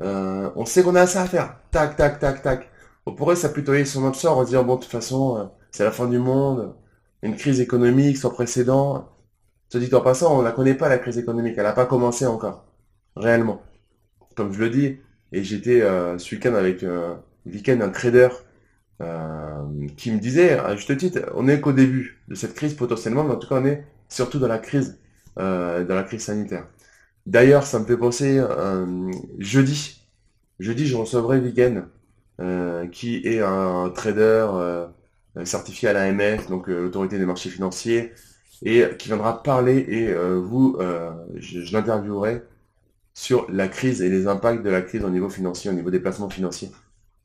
Euh, 0.00 0.50
on 0.56 0.64
sait 0.64 0.82
qu'on 0.82 0.94
a 0.94 1.06
ça 1.06 1.22
à 1.22 1.26
faire. 1.26 1.56
Tac, 1.70 1.96
tac, 1.96 2.18
tac, 2.18 2.42
tac. 2.42 2.69
On 3.06 3.14
pourrait 3.14 3.36
s'apitoyer 3.36 3.84
sur 3.84 4.00
notre 4.00 4.16
sort 4.16 4.38
en 4.38 4.44
disant, 4.44 4.64
bon, 4.64 4.76
de 4.76 4.82
toute 4.82 4.90
façon, 4.90 5.38
euh, 5.38 5.44
c'est 5.70 5.84
la 5.84 5.90
fin 5.90 6.08
du 6.08 6.18
monde, 6.18 6.74
une 7.22 7.36
crise 7.36 7.60
économique 7.60 8.16
sans 8.16 8.30
précédent. 8.30 9.08
Se 9.68 9.78
dit 9.78 9.94
en 9.94 10.00
passant, 10.00 10.38
on 10.38 10.42
la 10.42 10.52
connaît 10.52 10.74
pas, 10.74 10.88
la 10.88 10.98
crise 10.98 11.18
économique. 11.18 11.54
Elle 11.56 11.64
n'a 11.64 11.72
pas 11.72 11.86
commencé 11.86 12.26
encore. 12.26 12.64
Réellement. 13.16 13.62
Comme 14.36 14.52
je 14.52 14.60
le 14.60 14.70
dis, 14.70 14.98
et 15.32 15.44
j'étais 15.44 15.80
ce 15.80 16.34
week-end 16.34 16.54
avec 16.54 16.84
week-end 17.46 17.80
un 17.80 17.88
trader 17.90 18.28
qui 19.96 20.12
me 20.12 20.18
disait, 20.18 20.58
à 20.58 20.74
juste 20.76 20.96
titre, 20.96 21.20
on 21.34 21.44
n'est 21.44 21.60
qu'au 21.60 21.72
début 21.72 22.22
de 22.28 22.34
cette 22.34 22.54
crise 22.54 22.74
potentiellement, 22.74 23.24
mais 23.24 23.34
en 23.34 23.36
tout 23.36 23.48
cas, 23.48 23.60
on 23.60 23.64
est 23.66 23.84
surtout 24.08 24.38
dans 24.38 24.48
la 24.48 24.58
crise, 24.58 24.98
sanitaire. 26.18 26.66
D'ailleurs, 27.26 27.64
ça 27.66 27.78
me 27.78 27.84
fait 27.84 27.96
penser, 27.96 28.38
euh, 28.38 29.10
jeudi, 29.38 30.06
jeudi, 30.58 30.86
je 30.86 30.96
recevrai 30.96 31.40
Vigen, 31.40 31.86
euh, 32.40 32.86
qui 32.86 33.16
est 33.26 33.40
un 33.40 33.90
trader 33.90 34.48
euh, 34.52 34.86
certifié 35.44 35.88
à 35.88 35.92
l'AMF, 35.92 36.48
donc 36.48 36.68
l'autorité 36.68 37.18
des 37.18 37.26
marchés 37.26 37.50
financiers, 37.50 38.12
et 38.62 38.84
qui 38.98 39.08
viendra 39.08 39.42
parler, 39.42 39.78
et 39.88 40.12
vous, 40.12 40.76
je, 41.36 41.72
l'interviewerai 41.72 42.42
sur 43.14 43.50
la 43.50 43.68
crise 43.68 44.02
et 44.02 44.10
les 44.10 44.26
impacts 44.26 44.62
de 44.62 44.68
la 44.70 44.82
crise 44.82 45.02
au 45.04 45.08
niveau 45.08 45.30
financier, 45.30 45.70
au 45.70 45.72
niveau 45.72 45.90
des 45.90 46.00
placements 46.00 46.28
financiers. 46.28 46.70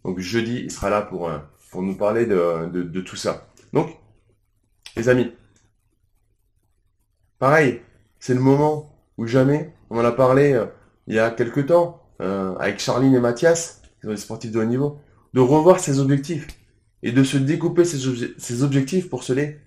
Donc 0.06 0.20
jeudi, 0.20 0.62
il 0.64 0.72
sera 0.72 0.90
là 0.90 1.02
pour, 1.02 1.30
pour 1.72 1.82
nous 1.82 1.96
parler 1.96 2.26
de, 2.26 2.68
de 2.68 3.02
tout 3.02 3.18
ça. 3.18 3.48
Donc, 3.74 3.90
les 4.96 5.10
amis, 5.10 5.34
pareil, 7.38 7.82
c'est 8.20 8.34
le 8.34 8.40
moment 8.40 8.96
ou 9.18 9.28
jamais. 9.28 9.74
On 9.90 10.00
en 10.00 10.06
a 10.06 10.12
parlé 10.12 10.54
euh, 10.54 10.66
il 11.08 11.16
y 11.16 11.20
a 11.20 11.30
quelques 11.30 11.68
temps 11.68 12.02
euh, 12.22 12.56
avec 12.58 12.80
Charline 12.80 13.14
et 13.14 13.20
Mathias, 13.20 13.82
qui 14.00 14.08
sont 14.08 14.10
des 14.10 14.18
sportifs 14.18 14.52
de 14.52 14.60
haut 14.60 14.66
niveau, 14.66 15.00
de 15.36 15.42
revoir 15.42 15.82
ses 15.82 16.00
objectifs 16.00 16.48
et 17.04 17.12
de 17.12 17.24
se 17.24 17.38
découper 17.38 17.84
ses, 17.84 18.64
objectifs 18.64 19.10
pour 19.10 19.24
se 19.24 19.34
les 19.34 19.60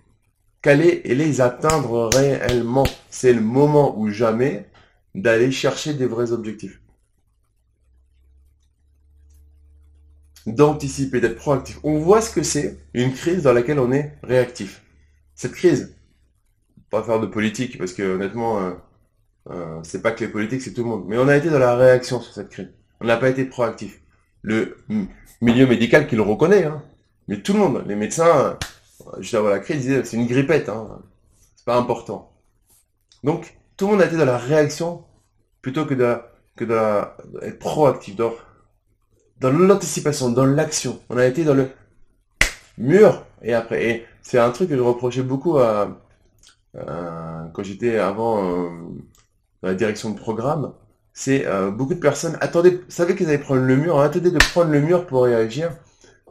caler 0.62 1.02
et 1.04 1.14
les 1.14 1.42
atteindre 1.42 2.08
réellement. 2.12 2.86
C'est 3.10 3.34
le 3.34 3.42
moment 3.42 3.98
ou 3.98 4.08
jamais 4.08 4.66
d'aller 5.14 5.52
chercher 5.52 5.92
des 5.92 6.06
vrais 6.06 6.32
objectifs. 6.32 6.80
D'anticiper, 10.46 11.20
d'être 11.20 11.36
proactif. 11.36 11.78
On 11.82 11.98
voit 11.98 12.22
ce 12.22 12.34
que 12.34 12.42
c'est 12.42 12.78
une 12.94 13.12
crise 13.12 13.42
dans 13.42 13.52
laquelle 13.52 13.78
on 13.78 13.92
est 13.92 14.16
réactif. 14.22 14.82
Cette 15.34 15.52
crise, 15.52 15.94
pas 16.88 17.02
faire 17.02 17.20
de 17.20 17.26
politique 17.26 17.76
parce 17.76 17.92
que 17.92 18.14
honnêtement, 18.14 18.58
euh, 18.58 18.70
euh, 19.50 19.80
c'est 19.82 20.00
pas 20.00 20.12
que 20.12 20.24
les 20.24 20.30
politiques, 20.30 20.62
c'est 20.62 20.72
tout 20.72 20.82
le 20.82 20.88
monde. 20.88 21.04
Mais 21.08 21.18
on 21.18 21.28
a 21.28 21.36
été 21.36 21.50
dans 21.50 21.58
la 21.58 21.76
réaction 21.76 22.22
sur 22.22 22.32
cette 22.32 22.48
crise. 22.48 22.70
On 23.00 23.04
n'a 23.04 23.18
pas 23.18 23.28
été 23.28 23.44
proactif. 23.44 24.00
Le 24.48 24.78
milieu 25.42 25.66
médical 25.66 26.06
qui 26.06 26.16
le 26.16 26.22
reconnaît, 26.22 26.64
hein. 26.64 26.82
mais 27.28 27.42
tout 27.42 27.52
le 27.52 27.58
monde, 27.58 27.84
les 27.86 27.96
médecins, 27.96 28.56
euh, 29.04 29.20
juste 29.20 29.34
avant 29.34 29.50
la 29.50 29.58
crise, 29.58 29.82
disaient 29.82 30.04
c'est 30.04 30.16
une 30.16 30.26
grippette, 30.26 30.70
hein. 30.70 31.02
c'est 31.54 31.66
pas 31.66 31.76
important. 31.76 32.32
Donc 33.24 33.58
tout 33.76 33.84
le 33.84 33.92
monde 33.92 34.00
a 34.00 34.06
été 34.06 34.16
dans 34.16 34.24
la 34.24 34.38
réaction 34.38 35.04
plutôt 35.60 35.84
que 35.84 35.92
de 35.92 36.16
que 36.56 36.64
de 36.64 37.50
proactif, 37.60 38.16
dans, 38.16 38.32
dans 39.38 39.50
l'anticipation, 39.50 40.30
dans 40.30 40.46
l'action. 40.46 40.98
On 41.10 41.18
a 41.18 41.26
été 41.26 41.44
dans 41.44 41.54
le 41.54 41.68
mur 42.78 43.26
et 43.42 43.52
après. 43.52 43.84
Et 43.84 44.06
c'est 44.22 44.38
un 44.38 44.50
truc 44.50 44.70
que 44.70 44.76
je 44.76 44.80
reprochais 44.80 45.22
beaucoup 45.22 45.58
à, 45.58 46.00
quand 46.74 47.62
j'étais 47.62 47.98
avant 47.98 48.42
euh, 48.42 48.70
dans 49.62 49.68
la 49.68 49.74
direction 49.74 50.10
de 50.10 50.18
programme, 50.18 50.72
c'est 51.18 51.48
euh, 51.48 51.72
beaucoup 51.72 51.94
de 51.94 51.98
personnes 51.98 52.38
attendaient, 52.40 52.78
savaient 52.86 53.16
qu'ils 53.16 53.26
allaient 53.26 53.38
prendre 53.38 53.62
le 53.62 53.76
mur, 53.76 53.98
attendaient 53.98 54.30
de 54.30 54.38
prendre 54.38 54.70
le 54.70 54.80
mur 54.80 55.04
pour 55.04 55.24
réagir. 55.24 55.72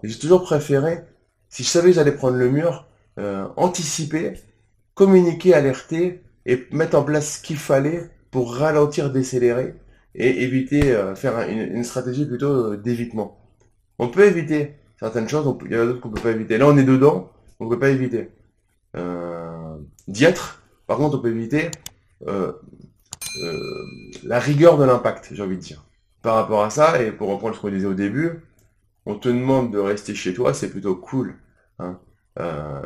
J'ai 0.01 0.17
toujours 0.17 0.43
préféré, 0.43 1.01
si 1.49 1.63
je 1.63 1.67
savais 1.67 1.89
que 1.89 1.95
j'allais 1.95 2.13
prendre 2.13 2.37
le 2.37 2.49
mur, 2.49 2.87
euh, 3.19 3.49
anticiper, 3.57 4.35
communiquer, 4.93 5.53
alerter 5.53 6.23
et 6.45 6.67
mettre 6.71 6.97
en 6.97 7.03
place 7.03 7.35
ce 7.35 7.41
qu'il 7.41 7.57
fallait 7.57 8.09
pour 8.31 8.55
ralentir, 8.55 9.11
décélérer 9.11 9.75
et 10.15 10.43
éviter, 10.43 10.95
euh, 10.95 11.15
faire 11.15 11.37
une, 11.49 11.83
stratégie 11.83 12.25
plutôt 12.25 12.77
d'évitement. 12.77 13.41
On 13.99 14.07
peut 14.07 14.23
éviter 14.23 14.75
certaines 15.01 15.27
choses, 15.27 15.53
il 15.65 15.71
y 15.73 15.77
en 15.77 15.81
a 15.81 15.85
d'autres 15.85 15.99
qu'on 15.99 16.11
peut 16.11 16.21
pas 16.21 16.31
éviter. 16.31 16.57
Là, 16.57 16.65
on 16.65 16.77
est 16.77 16.85
dedans, 16.85 17.29
on 17.59 17.67
peut 17.67 17.77
pas 17.77 17.89
éviter. 17.89 18.29
D'y 20.07 20.23
être, 20.23 20.63
par 20.87 20.95
contre, 20.95 21.17
on 21.17 21.21
peut 21.21 21.31
éviter 21.31 21.71
la 24.23 24.39
rigueur 24.39 24.77
de 24.77 24.85
l'impact, 24.85 25.29
j'ai 25.31 25.43
envie 25.43 25.57
de 25.57 25.61
dire. 25.61 25.83
Par 26.21 26.35
rapport 26.35 26.63
à 26.63 26.69
ça, 26.69 27.01
et 27.01 27.11
pour 27.11 27.29
reprendre 27.29 27.55
ce 27.55 27.61
qu'on 27.61 27.69
disait 27.69 27.87
au 27.87 27.93
début, 27.93 28.41
on 29.05 29.15
te 29.15 29.29
demande 29.29 29.71
de 29.71 29.79
rester 29.79 30.15
chez 30.15 30.33
toi, 30.33 30.53
c'est 30.53 30.69
plutôt 30.69 30.95
cool. 30.95 31.35
Hein. 31.79 31.99
Euh, 32.39 32.81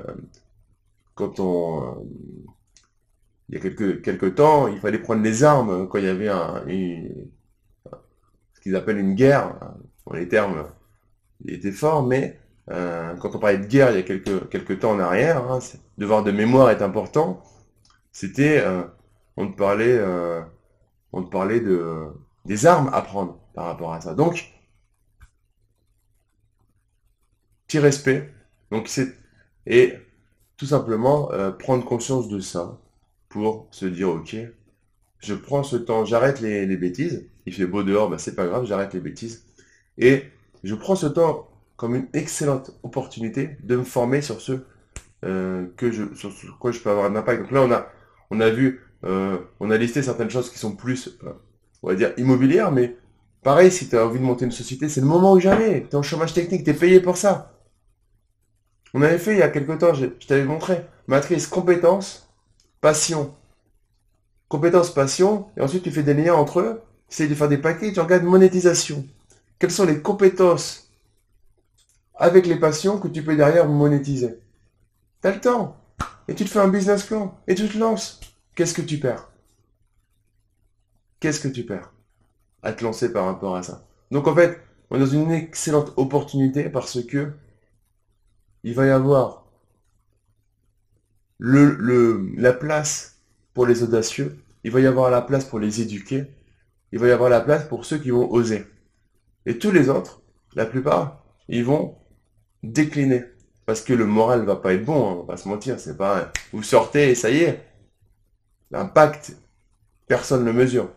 quand 1.15 1.39
on... 1.39 2.07
il 3.49 3.55
y 3.55 3.57
a 3.57 3.61
quelques, 3.61 4.01
quelques 4.01 4.35
temps, 4.35 4.67
il 4.67 4.79
fallait 4.79 4.99
prendre 4.99 5.23
les 5.23 5.43
armes 5.43 5.87
quand 5.87 5.97
il 5.97 6.05
y 6.05 6.07
avait 6.07 6.29
un, 6.29 6.63
ce 8.53 8.61
qu'ils 8.61 8.75
appellent 8.75 8.99
une 8.99 9.15
guerre. 9.15 9.55
les 10.13 10.27
termes 10.27 10.65
étaient 11.47 11.71
forts, 11.71 12.05
mais 12.05 12.39
euh, 12.69 13.15
quand 13.15 13.35
on 13.35 13.39
parlait 13.39 13.57
de 13.57 13.65
guerre 13.65 13.91
il 13.91 13.97
y 13.97 13.99
a 13.99 14.03
quelques, 14.03 14.49
quelques 14.49 14.79
temps 14.79 14.91
en 14.91 14.99
arrière, 14.99 15.51
hein, 15.51 15.59
devoir 15.97 16.23
de 16.23 16.31
mémoire 16.31 16.69
est 16.69 16.81
important. 16.81 17.41
C'était 18.11 18.63
on 19.37 19.51
te 19.51 19.57
parlait, 19.57 19.97
euh, 19.97 20.41
on 21.13 21.23
te 21.23 21.29
parlait 21.29 21.59
de, 21.59 22.07
des 22.45 22.65
armes 22.65 22.89
à 22.93 23.01
prendre 23.01 23.37
par 23.53 23.65
rapport 23.65 23.93
à 23.93 24.01
ça. 24.01 24.13
Donc, 24.13 24.51
petit 27.67 27.79
respect. 27.79 28.33
Donc, 28.71 28.87
c'est, 28.87 29.15
et 29.65 29.93
tout 30.57 30.65
simplement 30.65 31.31
euh, 31.31 31.51
prendre 31.51 31.83
conscience 31.85 32.27
de 32.27 32.39
ça 32.39 32.79
pour 33.29 33.67
se 33.71 33.85
dire, 33.85 34.09
ok, 34.09 34.35
je 35.19 35.33
prends 35.33 35.63
ce 35.63 35.75
temps, 35.75 36.05
j'arrête 36.05 36.41
les, 36.41 36.77
bêtises. 36.77 37.25
Il 37.45 37.53
fait 37.53 37.65
beau 37.65 37.83
dehors, 37.83 38.09
ben 38.09 38.17
c'est 38.17 38.35
pas 38.35 38.45
grave, 38.45 38.65
j'arrête 38.65 38.93
les 38.93 38.99
bêtises. 38.99 39.45
Et 39.97 40.25
je 40.63 40.75
prends 40.75 40.95
ce 40.95 41.07
temps 41.07 41.47
comme 41.77 41.95
une 41.95 42.07
excellente 42.13 42.71
opportunité 42.83 43.57
de 43.63 43.75
me 43.77 43.83
former 43.83 44.21
sur 44.21 44.41
ce 44.41 44.63
euh, 45.23 45.67
que 45.77 45.91
je, 45.91 46.13
sur 46.15 46.59
quoi 46.59 46.71
je 46.71 46.79
peux 46.79 46.89
avoir 46.89 47.05
un 47.05 47.15
impact. 47.15 47.43
Donc 47.43 47.51
là, 47.51 47.61
on 47.61 47.71
a, 47.71 47.87
on 48.31 48.39
a 48.39 48.49
vu 48.49 48.81
euh, 49.03 49.37
on 49.59 49.71
a 49.71 49.77
listé 49.77 50.03
certaines 50.03 50.29
choses 50.29 50.49
qui 50.51 50.59
sont 50.59 50.75
plus, 50.75 51.17
euh, 51.23 51.31
on 51.83 51.89
va 51.89 51.95
dire, 51.95 52.13
immobilières, 52.17 52.71
mais 52.71 52.95
pareil, 53.43 53.71
si 53.71 53.89
tu 53.89 53.97
as 53.97 54.05
envie 54.05 54.19
de 54.19 54.23
monter 54.23 54.45
une 54.45 54.51
société, 54.51 54.89
c'est 54.89 55.01
le 55.01 55.07
moment 55.07 55.33
ou 55.33 55.39
jamais. 55.39 55.83
Tu 55.83 55.89
es 55.89 55.95
en 55.95 56.03
chômage 56.03 56.33
technique, 56.33 56.63
tu 56.63 56.69
es 56.69 56.73
payé 56.73 56.99
pour 56.99 57.17
ça. 57.17 57.53
On 58.93 59.01
avait 59.01 59.17
fait 59.17 59.33
il 59.33 59.39
y 59.39 59.43
a 59.43 59.49
quelque 59.49 59.73
temps, 59.73 59.93
je, 59.93 60.05
t'avais 60.05 60.45
montré, 60.45 60.85
matrice 61.07 61.47
compétence, 61.47 62.29
passion. 62.81 63.33
Compétence, 64.49 64.93
passion, 64.93 65.47
et 65.55 65.61
ensuite 65.61 65.83
tu 65.83 65.91
fais 65.91 66.03
des 66.03 66.13
liens 66.13 66.35
entre 66.35 66.59
eux, 66.59 66.81
tu 67.09 67.27
de 67.27 67.35
faire 67.35 67.49
des 67.49 67.57
paquets, 67.57 67.91
tu 67.91 67.99
regardes 67.99 68.23
monétisation. 68.23 69.05
Quelles 69.59 69.71
sont 69.71 69.85
les 69.85 70.01
compétences 70.01 70.89
avec 72.15 72.45
les 72.45 72.55
passions 72.55 72.99
que 72.99 73.07
tu 73.07 73.23
peux 73.23 73.35
derrière 73.35 73.67
monétiser? 73.67 74.39
T'as 75.21 75.33
le 75.33 75.39
temps. 75.39 75.77
Et 76.27 76.35
tu 76.35 76.45
te 76.45 76.49
fais 76.49 76.59
un 76.59 76.67
business 76.67 77.03
plan. 77.03 77.37
Et 77.47 77.55
tu 77.55 77.67
te 77.67 77.77
lances. 77.77 78.19
Qu'est-ce 78.55 78.73
que 78.73 78.81
tu 78.81 78.99
perds? 78.99 79.31
Qu'est-ce 81.19 81.39
que 81.39 81.47
tu 81.47 81.65
perds? 81.65 81.93
À 82.63 82.73
te 82.73 82.83
lancer 82.83 83.11
par 83.11 83.25
rapport 83.25 83.55
à 83.55 83.63
ça 83.63 83.87
Donc 84.11 84.27
en 84.27 84.35
fait, 84.35 84.59
on 84.89 84.97
est 84.97 84.99
dans 84.99 85.05
une 85.05 85.31
excellente 85.31 85.93
opportunité 85.97 86.69
parce 86.69 87.01
que 87.03 87.33
il 88.63 88.75
va 88.75 88.85
y 88.85 88.89
avoir 88.89 89.45
le, 91.39 92.31
la 92.37 92.53
place 92.53 93.19
pour 93.53 93.65
les 93.65 93.81
audacieux, 93.83 94.37
il 94.63 94.71
va 94.71 94.79
y 94.79 94.85
avoir 94.85 95.09
la 95.09 95.21
place 95.21 95.45
pour 95.45 95.59
les 95.59 95.81
éduquer, 95.81 96.25
il 96.91 96.99
va 96.99 97.07
y 97.07 97.11
avoir 97.11 97.29
la 97.29 97.41
place 97.41 97.65
pour 97.65 97.85
ceux 97.85 97.97
qui 97.97 98.11
vont 98.11 98.31
oser. 98.31 98.67
Et 99.45 99.57
tous 99.57 99.71
les 99.71 99.89
autres, 99.89 100.21
la 100.53 100.65
plupart, 100.65 101.23
ils 101.47 101.65
vont 101.65 101.95
décliner. 102.61 103.23
Parce 103.65 103.81
que 103.81 103.93
le 103.93 104.05
moral 104.05 104.43
va 104.45 104.55
pas 104.55 104.73
être 104.73 104.85
bon, 104.85 105.09
hein, 105.09 105.17
on 105.21 105.23
va 105.23 105.37
se 105.37 105.47
mentir, 105.47 105.79
c'est 105.79 105.97
pas 105.97 106.31
vous 106.51 106.63
sortez 106.63 107.11
et 107.11 107.15
ça 107.15 107.31
y 107.31 107.37
est, 107.37 107.63
L'impact, 108.71 109.37
personne 110.07 110.41
ne 110.41 110.45
le 110.45 110.53
mesure. 110.53 110.89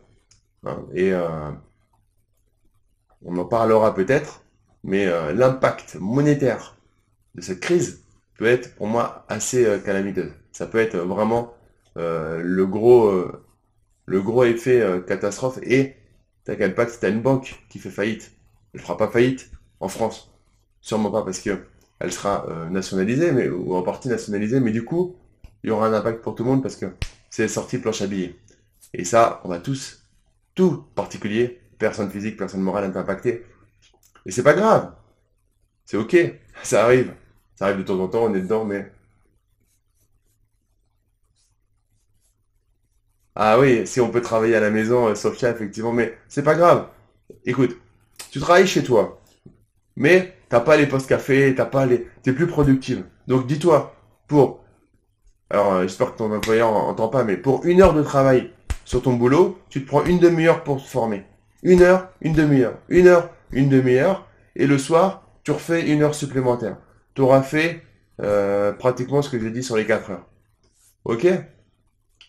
Hein. 0.65 0.85
Et 0.95 1.13
euh, 1.13 1.51
on 3.25 3.37
en 3.37 3.45
parlera 3.45 3.95
peut-être, 3.95 4.45
mais 4.85 5.07
euh, 5.07 5.33
l'impact 5.33 5.97
monétaire 6.01 6.77
de 7.35 7.41
cette 7.41 7.61
crise 7.61 8.05
peut 8.39 8.47
être 8.47 8.75
pour 8.77 8.87
moi 8.87 9.25
assez 9.29 9.67
euh, 9.67 9.79
calamiteux. 9.79 10.33
Ça 10.53 10.67
peut 10.67 10.79
être 10.79 10.97
vraiment 10.97 11.55
le 11.97 12.65
gros 12.65 13.31
le 14.07 14.23
gros 14.23 14.43
effet 14.43 14.85
catastrophe 15.07 15.61
et 15.63 15.95
t'as 16.43 16.57
quel 16.57 16.73
impact 16.73 16.91
si 16.91 17.01
t'as 17.01 17.11
une 17.11 17.23
banque 17.23 17.65
qui 17.69 17.79
fait 17.79 17.91
faillite. 17.91 18.33
Elle 18.73 18.81
fera 18.81 18.97
pas 18.97 19.07
faillite 19.07 19.51
en 19.79 19.87
France. 19.87 20.33
Sûrement 20.81 21.13
pas 21.13 21.23
parce 21.23 21.39
que 21.39 21.57
elle 22.01 22.13
sera 22.13 22.49
nationalisée, 22.71 23.31
mais 23.31 23.49
ou 23.49 23.77
en 23.77 23.83
partie 23.83 24.09
nationalisée, 24.09 24.59
mais 24.59 24.73
du 24.73 24.85
coup, 24.85 25.17
il 25.63 25.69
y 25.69 25.71
aura 25.71 25.87
un 25.87 25.93
impact 25.93 26.21
pour 26.21 26.35
tout 26.35 26.43
le 26.43 26.51
monde 26.51 26.63
parce 26.63 26.75
que 26.75 26.87
c'est 27.35 27.49
sorti 27.49 27.79
planche 27.79 28.01
à 28.01 28.07
billets. 28.07 28.37
Et 28.93 29.05
ça, 29.05 29.41
on 29.43 29.49
va 29.49 29.59
tous, 29.59 30.07
tout 30.55 30.85
particulier, 30.95 31.61
personne 31.79 32.09
physique, 32.09 32.37
personne 32.37 32.61
morale, 32.61 32.85
être 32.85 32.97
impacté. 32.97 33.45
Et 34.25 34.31
c'est 34.31 34.45
pas 34.45 34.55
grave. 34.55 34.95
C'est 35.85 35.97
ok. 35.97 36.17
Ça 36.63 36.85
arrive. 36.85 37.13
Ça 37.57 37.67
arrive 37.67 37.79
de 37.79 37.83
temps 37.83 37.99
en 37.99 38.07
temps, 38.09 38.25
on 38.25 38.35
est 38.35 38.41
dedans, 38.41 38.65
mais... 38.65 38.89
Ah 43.35 43.59
oui, 43.59 43.87
si 43.87 44.01
on 44.01 44.11
peut 44.11 44.21
travailler 44.23 44.55
à 44.55 44.61
la 44.61 44.71
maison, 44.71 45.09
euh, 45.09 45.15
Sophia, 45.17 45.51
effectivement, 45.51 45.93
mais 45.93 46.17
c'est 46.29 46.45
pas 46.45 46.55
grave. 46.55 46.89
Écoute, 47.45 47.77
tu 48.31 48.39
travailles 48.39 48.67
chez 48.69 48.85
toi, 48.85 49.21
mais 49.97 50.37
t'as 50.49 50.61
pas 50.61 50.77
les 50.77 50.87
postes 50.87 51.09
café, 51.09 51.55
t'as 51.57 51.67
pas 51.67 51.87
les... 51.87 52.07
T'es 52.23 52.33
plus 52.33 52.47
productive. 52.47 53.05
Donc 53.27 53.47
dis-toi, 53.49 53.97
pour... 54.29 54.64
Alors, 55.55 55.75
euh, 55.75 55.83
j'espère 55.83 56.13
que 56.13 56.19
ton 56.19 56.35
employeur 56.35 56.73
entend 56.73 57.07
pas, 57.07 57.23
mais 57.23 57.37
pour 57.37 57.65
une 57.65 57.81
heure 57.81 57.95
de 57.95 58.03
travail 58.03 58.51
sur 58.85 59.03
ton 59.03 59.13
boulot, 59.13 59.57
tu 59.69 59.85
te 59.85 59.87
prends 59.87 60.05
une 60.05 60.19
demi-heure 60.19 60.65
pour 60.65 60.83
te 60.83 60.89
former. 60.89 61.23
Une 61.63 61.81
heure, 61.81 62.09
une 62.23 62.33
demi-heure. 62.33 62.75
Une 62.89 63.07
heure, 63.07 63.31
une 63.53 63.69
demi-heure. 63.69 64.27
Et 64.57 64.67
le 64.67 64.79
soir, 64.79 65.29
tu 65.45 65.53
refais 65.53 65.89
une 65.89 66.03
heure 66.03 66.17
supplémentaire. 66.17 66.79
Tu 67.15 67.23
auras 67.23 67.43
fait 67.43 67.85
euh, 68.21 68.73
pratiquement 68.73 69.23
ce 69.23 69.31
que 69.31 69.39
j'ai 69.39 69.53
dit 69.53 69.63
sur 69.63 69.77
les 69.77 69.87
4 69.87 70.11
heures. 70.11 70.27
Ok? 71.05 71.25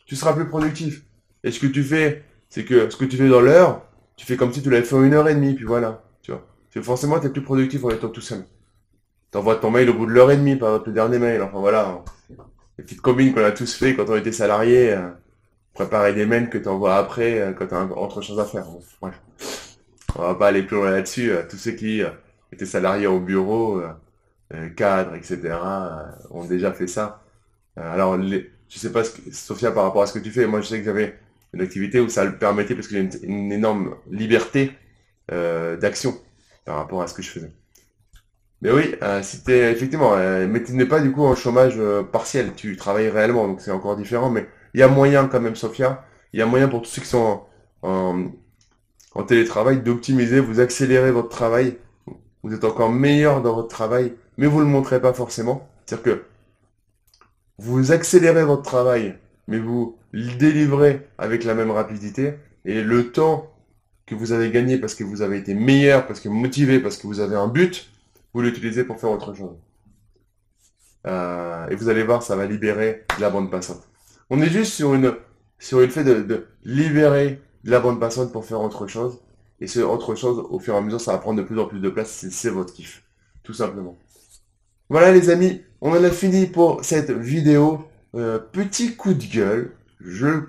Tu 0.06 0.16
seras 0.16 0.34
plus 0.34 0.48
productif. 0.48 1.02
Et 1.44 1.50
ce 1.50 1.60
que 1.60 1.66
tu 1.66 1.84
fais, 1.84 2.24
c'est 2.50 2.64
que 2.64 2.92
ce 2.92 2.96
que 2.96 3.06
tu 3.06 3.18
fais 3.18 3.28
dans 3.28 3.42
l'heure, 3.42 3.88
tu 4.18 4.28
fais 4.28 4.38
comme 4.38 4.54
si 4.54 4.62
tu 4.62 4.70
l'avais 4.70 4.86
fait 4.86 4.98
en 4.98 5.04
une 5.04 5.16
heure 5.16 5.28
et 5.28 5.34
demie, 5.34 5.56
puis 5.56 5.66
voilà. 5.66 6.04
Tu 6.22 6.32
vois? 6.32 6.46
forcément, 6.84 7.20
tu 7.20 7.26
es 7.26 7.30
plus 7.32 7.42
productif 7.42 7.84
en 7.86 7.90
étant 7.90 8.10
tout 8.10 8.22
seul. 8.22 8.46
Tu 9.32 9.38
envoies 9.40 9.56
ton 9.56 9.72
mail 9.72 9.90
au 9.90 9.96
bout 9.96 10.06
de 10.06 10.12
l'heure 10.12 10.30
et 10.30 10.38
demie, 10.38 10.58
par 10.58 10.84
le 10.86 10.92
dernier 10.92 11.18
mail. 11.18 11.42
Enfin 11.42 11.58
voilà. 11.60 12.04
Les 12.78 12.84
petites 12.84 13.02
combines 13.02 13.34
qu'on 13.34 13.44
a 13.44 13.52
tous 13.52 13.74
fait 13.74 13.96
quand 13.96 14.10
on 14.10 14.16
était 14.16 14.32
salarié. 14.32 14.94
Euh, 14.94 15.10
préparer 15.74 16.14
des 16.14 16.26
mails 16.26 16.50
que 16.50 16.58
tu 16.58 16.70
envoies 16.70 16.96
après 16.96 17.40
euh, 17.40 17.52
quand 17.52 17.68
tu 17.68 17.76
as 17.76 17.84
autre 17.84 18.22
chose 18.22 18.40
à 18.40 18.46
faire. 18.46 18.66
On 20.16 20.22
va 20.22 20.36
pas 20.36 20.48
aller 20.48 20.64
plus 20.64 20.78
loin 20.78 20.92
là-dessus. 20.92 21.32
Euh, 21.32 21.44
tous 21.50 21.58
ceux 21.58 21.72
qui 21.72 22.02
étaient 22.52 22.66
salariés 22.66 23.08
au 23.08 23.20
bureau, 23.20 23.82
cadres, 24.78 25.16
etc., 25.16 25.56
ont 26.30 26.46
déjà 26.46 26.72
fait 26.72 26.88
ça. 26.88 27.22
alors, 27.76 28.18
les, 28.18 28.52
je 28.70 28.80
sais 28.80 28.92
pas, 28.92 29.04
ce 29.04 29.12
que, 29.12 29.32
Sophia, 29.34 29.72
par 29.72 29.84
rapport 29.84 30.04
à 30.04 30.08
ce 30.08 30.14
que 30.14 30.24
tu 30.24 30.32
fais, 30.32 30.48
moi 30.48 30.62
je 30.62 30.68
sais 30.68 30.80
que 30.80 30.86
j'avais 30.86 31.18
une 31.54 31.62
activité 31.62 32.00
où 32.00 32.08
ça 32.08 32.24
le 32.24 32.38
permettait 32.38 32.76
parce 32.76 32.88
que 32.88 32.96
j'ai 32.96 33.10
une, 33.24 33.52
énorme 33.52 33.96
liberté 34.10 34.72
d'action 35.28 36.18
par 36.64 36.78
rapport 36.78 37.02
à 37.02 37.08
ce 37.08 37.14
que 37.14 37.22
je 37.22 37.30
faisais. 37.30 37.52
Mais 38.62 38.72
oui, 38.72 38.96
euh, 39.04 39.22
c'était 39.22 39.72
effectivement, 39.72 40.14
euh, 40.16 40.48
mais 40.50 40.64
tu 40.64 40.74
n'es 40.74 40.86
pas 40.86 41.00
du 41.02 41.12
coup 41.12 41.24
en 41.24 41.36
chômage 41.36 41.76
euh, 41.78 42.04
partiel, 42.04 42.54
tu 42.56 42.78
travailles 42.78 43.10
réellement, 43.10 43.48
donc 43.48 43.62
c'est 43.62 43.72
encore 43.72 43.96
différent, 43.96 44.30
mais 44.30 44.48
il 44.74 44.80
y 44.80 44.84
a 44.84 44.88
moyen 44.88 45.28
quand 45.28 45.42
même, 45.42 45.56
Sophia, 45.56 46.06
il 46.34 46.40
y 46.40 46.42
a 46.42 46.46
moyen 46.46 46.68
pour 46.68 46.82
tous 46.82 46.90
ceux 46.90 47.02
qui 47.02 47.08
sont 47.08 47.42
en, 47.82 48.26
en, 49.14 49.24
télétravail 49.24 49.82
d'optimiser, 49.82 50.40
vous 50.40 50.60
accélérez 50.62 51.12
votre 51.12 51.30
travail, 51.30 51.78
vous 52.44 52.54
êtes 52.54 52.64
encore 52.64 52.92
meilleur 52.92 53.42
dans 53.42 53.54
votre 53.54 53.68
travail, 53.68 54.14
mais 54.38 54.48
vous 54.48 54.60
ne 54.60 54.66
le 54.66 54.70
montrez 54.70 55.02
pas 55.02 55.14
forcément. 55.14 55.70
C'est-à-dire 55.86 56.04
que 56.04 56.24
vous 57.58 57.92
accélérez 57.92 58.44
votre 58.46 58.64
travail, 58.64 59.16
mais 59.48 59.60
vous 59.60 59.98
le 60.12 60.34
délivrez 60.36 61.08
avec 61.18 61.44
la 61.44 61.54
même 61.56 61.72
rapidité, 61.72 62.36
et 62.66 62.82
le 62.82 63.12
temps 63.12 63.52
que 64.06 64.16
vous 64.16 64.32
avez 64.32 64.52
gagné 64.52 64.78
parce 64.78 64.96
que 64.96 65.04
vous 65.04 65.22
avez 65.22 65.38
été 65.38 65.54
meilleur, 65.54 66.08
parce 66.08 66.20
que 66.20 66.30
motivé, 66.30 66.80
parce 66.80 66.98
que 66.98 67.08
vous 67.08 67.20
avez 67.20 67.36
un 67.36 67.48
but, 67.48 67.90
vous 68.36 68.42
l'utilisez 68.42 68.84
pour 68.84 69.00
faire 69.00 69.12
autre 69.12 69.34
chose. 69.34 69.56
Euh, 71.08 71.70
et 71.70 71.76
vous 71.76 71.88
allez 71.88 72.04
voir, 72.04 72.22
ça 72.22 72.36
va 72.36 72.46
libérer 72.46 73.06
la 73.18 73.30
bande 73.30 73.50
passante. 73.50 73.82
On 74.30 74.42
est 74.42 74.50
juste 74.50 74.74
sur 74.74 74.94
une 74.94 75.16
sur 75.58 75.80
le 75.80 75.88
fait 75.88 76.04
de, 76.04 76.46
libérer 76.66 77.42
la 77.64 77.80
bande 77.80 77.98
passante 77.98 78.34
pour 78.34 78.44
faire 78.44 78.60
autre 78.60 78.88
chose. 78.88 79.22
Et 79.62 79.68
ce 79.68 79.80
autre 79.80 80.16
chose, 80.16 80.46
au 80.50 80.60
fur 80.60 80.74
et 80.74 80.78
à 80.78 80.82
mesure, 80.82 81.00
ça 81.00 81.14
va 81.14 81.18
prendre 81.20 81.42
de 81.42 81.48
plus 81.48 81.58
en 81.58 81.66
plus 81.66 81.80
de 81.80 81.90
place. 81.90 82.28
C'est 82.30 82.50
votre 82.50 82.74
kiff. 82.74 83.04
Tout 83.42 83.54
simplement. 83.54 83.98
Voilà 84.90 85.14
les 85.14 85.30
amis, 85.30 85.62
on 85.80 85.92
en 85.92 86.04
a 86.04 86.12
fini 86.12 86.46
pour 86.46 86.84
cette 86.84 87.12
vidéo. 87.12 87.86
Euh, 88.16 88.38
petit 88.38 88.98
coup 88.98 89.14
de 89.14 89.24
gueule. 89.24 89.72
Je, 90.02 90.42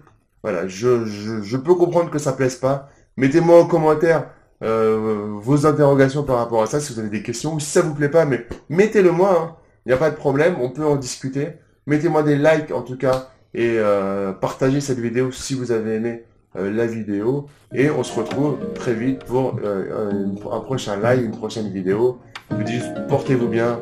voilà, 0.42 0.66
je, 0.66 1.04
je, 1.04 1.40
je 1.40 1.56
peux 1.56 1.76
comprendre 1.76 2.10
que 2.10 2.18
ça 2.18 2.32
plaise 2.32 2.56
pas. 2.56 2.90
Mettez-moi 3.16 3.62
en 3.62 3.66
commentaire 3.68 4.28
euh, 4.62 5.28
vos 5.40 5.66
interrogations 5.66 6.22
par 6.22 6.36
rapport 6.36 6.62
à 6.62 6.66
ça, 6.66 6.80
si 6.80 6.92
vous 6.92 6.98
avez 6.98 7.10
des 7.10 7.22
questions, 7.22 7.54
ou 7.54 7.60
si 7.60 7.70
ça 7.70 7.82
vous 7.82 7.94
plaît 7.94 8.08
pas, 8.08 8.24
mais 8.24 8.46
mettez-le 8.68 9.10
moi, 9.10 9.38
hein. 9.38 9.56
il 9.84 9.90
n'y 9.90 9.94
a 9.94 9.98
pas 9.98 10.10
de 10.10 10.16
problème, 10.16 10.56
on 10.60 10.70
peut 10.70 10.84
en 10.84 10.96
discuter. 10.96 11.48
Mettez-moi 11.86 12.22
des 12.22 12.36
likes 12.36 12.72
en 12.72 12.82
tout 12.82 12.96
cas, 12.96 13.30
et 13.54 13.76
euh, 13.78 14.32
partagez 14.32 14.80
cette 14.80 14.98
vidéo 14.98 15.30
si 15.30 15.54
vous 15.54 15.72
avez 15.72 15.96
aimé 15.96 16.24
euh, 16.56 16.70
la 16.72 16.86
vidéo. 16.86 17.46
Et 17.74 17.90
on 17.90 18.02
se 18.02 18.18
retrouve 18.18 18.58
très 18.74 18.94
vite 18.94 19.24
pour 19.24 19.60
un 19.60 20.60
prochain 20.60 20.96
live, 20.96 21.24
une 21.24 21.36
prochaine 21.36 21.70
vidéo. 21.70 22.18
Je 22.50 22.56
vous 22.56 22.62
dis 22.62 22.80
portez-vous 23.08 23.48
bien, 23.48 23.80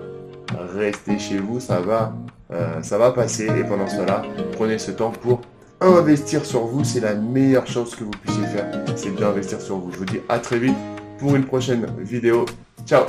restez 0.74 1.18
chez 1.18 1.38
vous, 1.38 1.60
ça 1.60 1.80
va, 1.80 2.14
ça 2.82 2.98
va 2.98 3.12
passer. 3.12 3.46
Et 3.46 3.64
pendant 3.64 3.87
cela, 3.88 4.22
prenez 4.52 4.78
ce 4.78 4.90
temps 4.90 5.10
pour 5.10 5.42
investir 5.80 6.44
sur 6.44 6.66
vous, 6.66 6.84
c'est 6.84 7.00
la 7.00 7.14
meilleure 7.14 7.66
chose 7.66 7.94
que 7.94 8.04
vous 8.04 8.10
puissiez 8.10 8.46
faire, 8.46 8.70
c'est 8.96 9.14
d'investir 9.14 9.60
sur 9.60 9.78
vous. 9.78 9.92
Je 9.92 9.98
vous 9.98 10.04
dis 10.04 10.20
à 10.28 10.38
très 10.38 10.58
vite 10.58 10.76
pour 11.18 11.34
une 11.34 11.44
prochaine 11.44 11.87
vidéo. 11.98 12.46
Ciao 12.87 13.04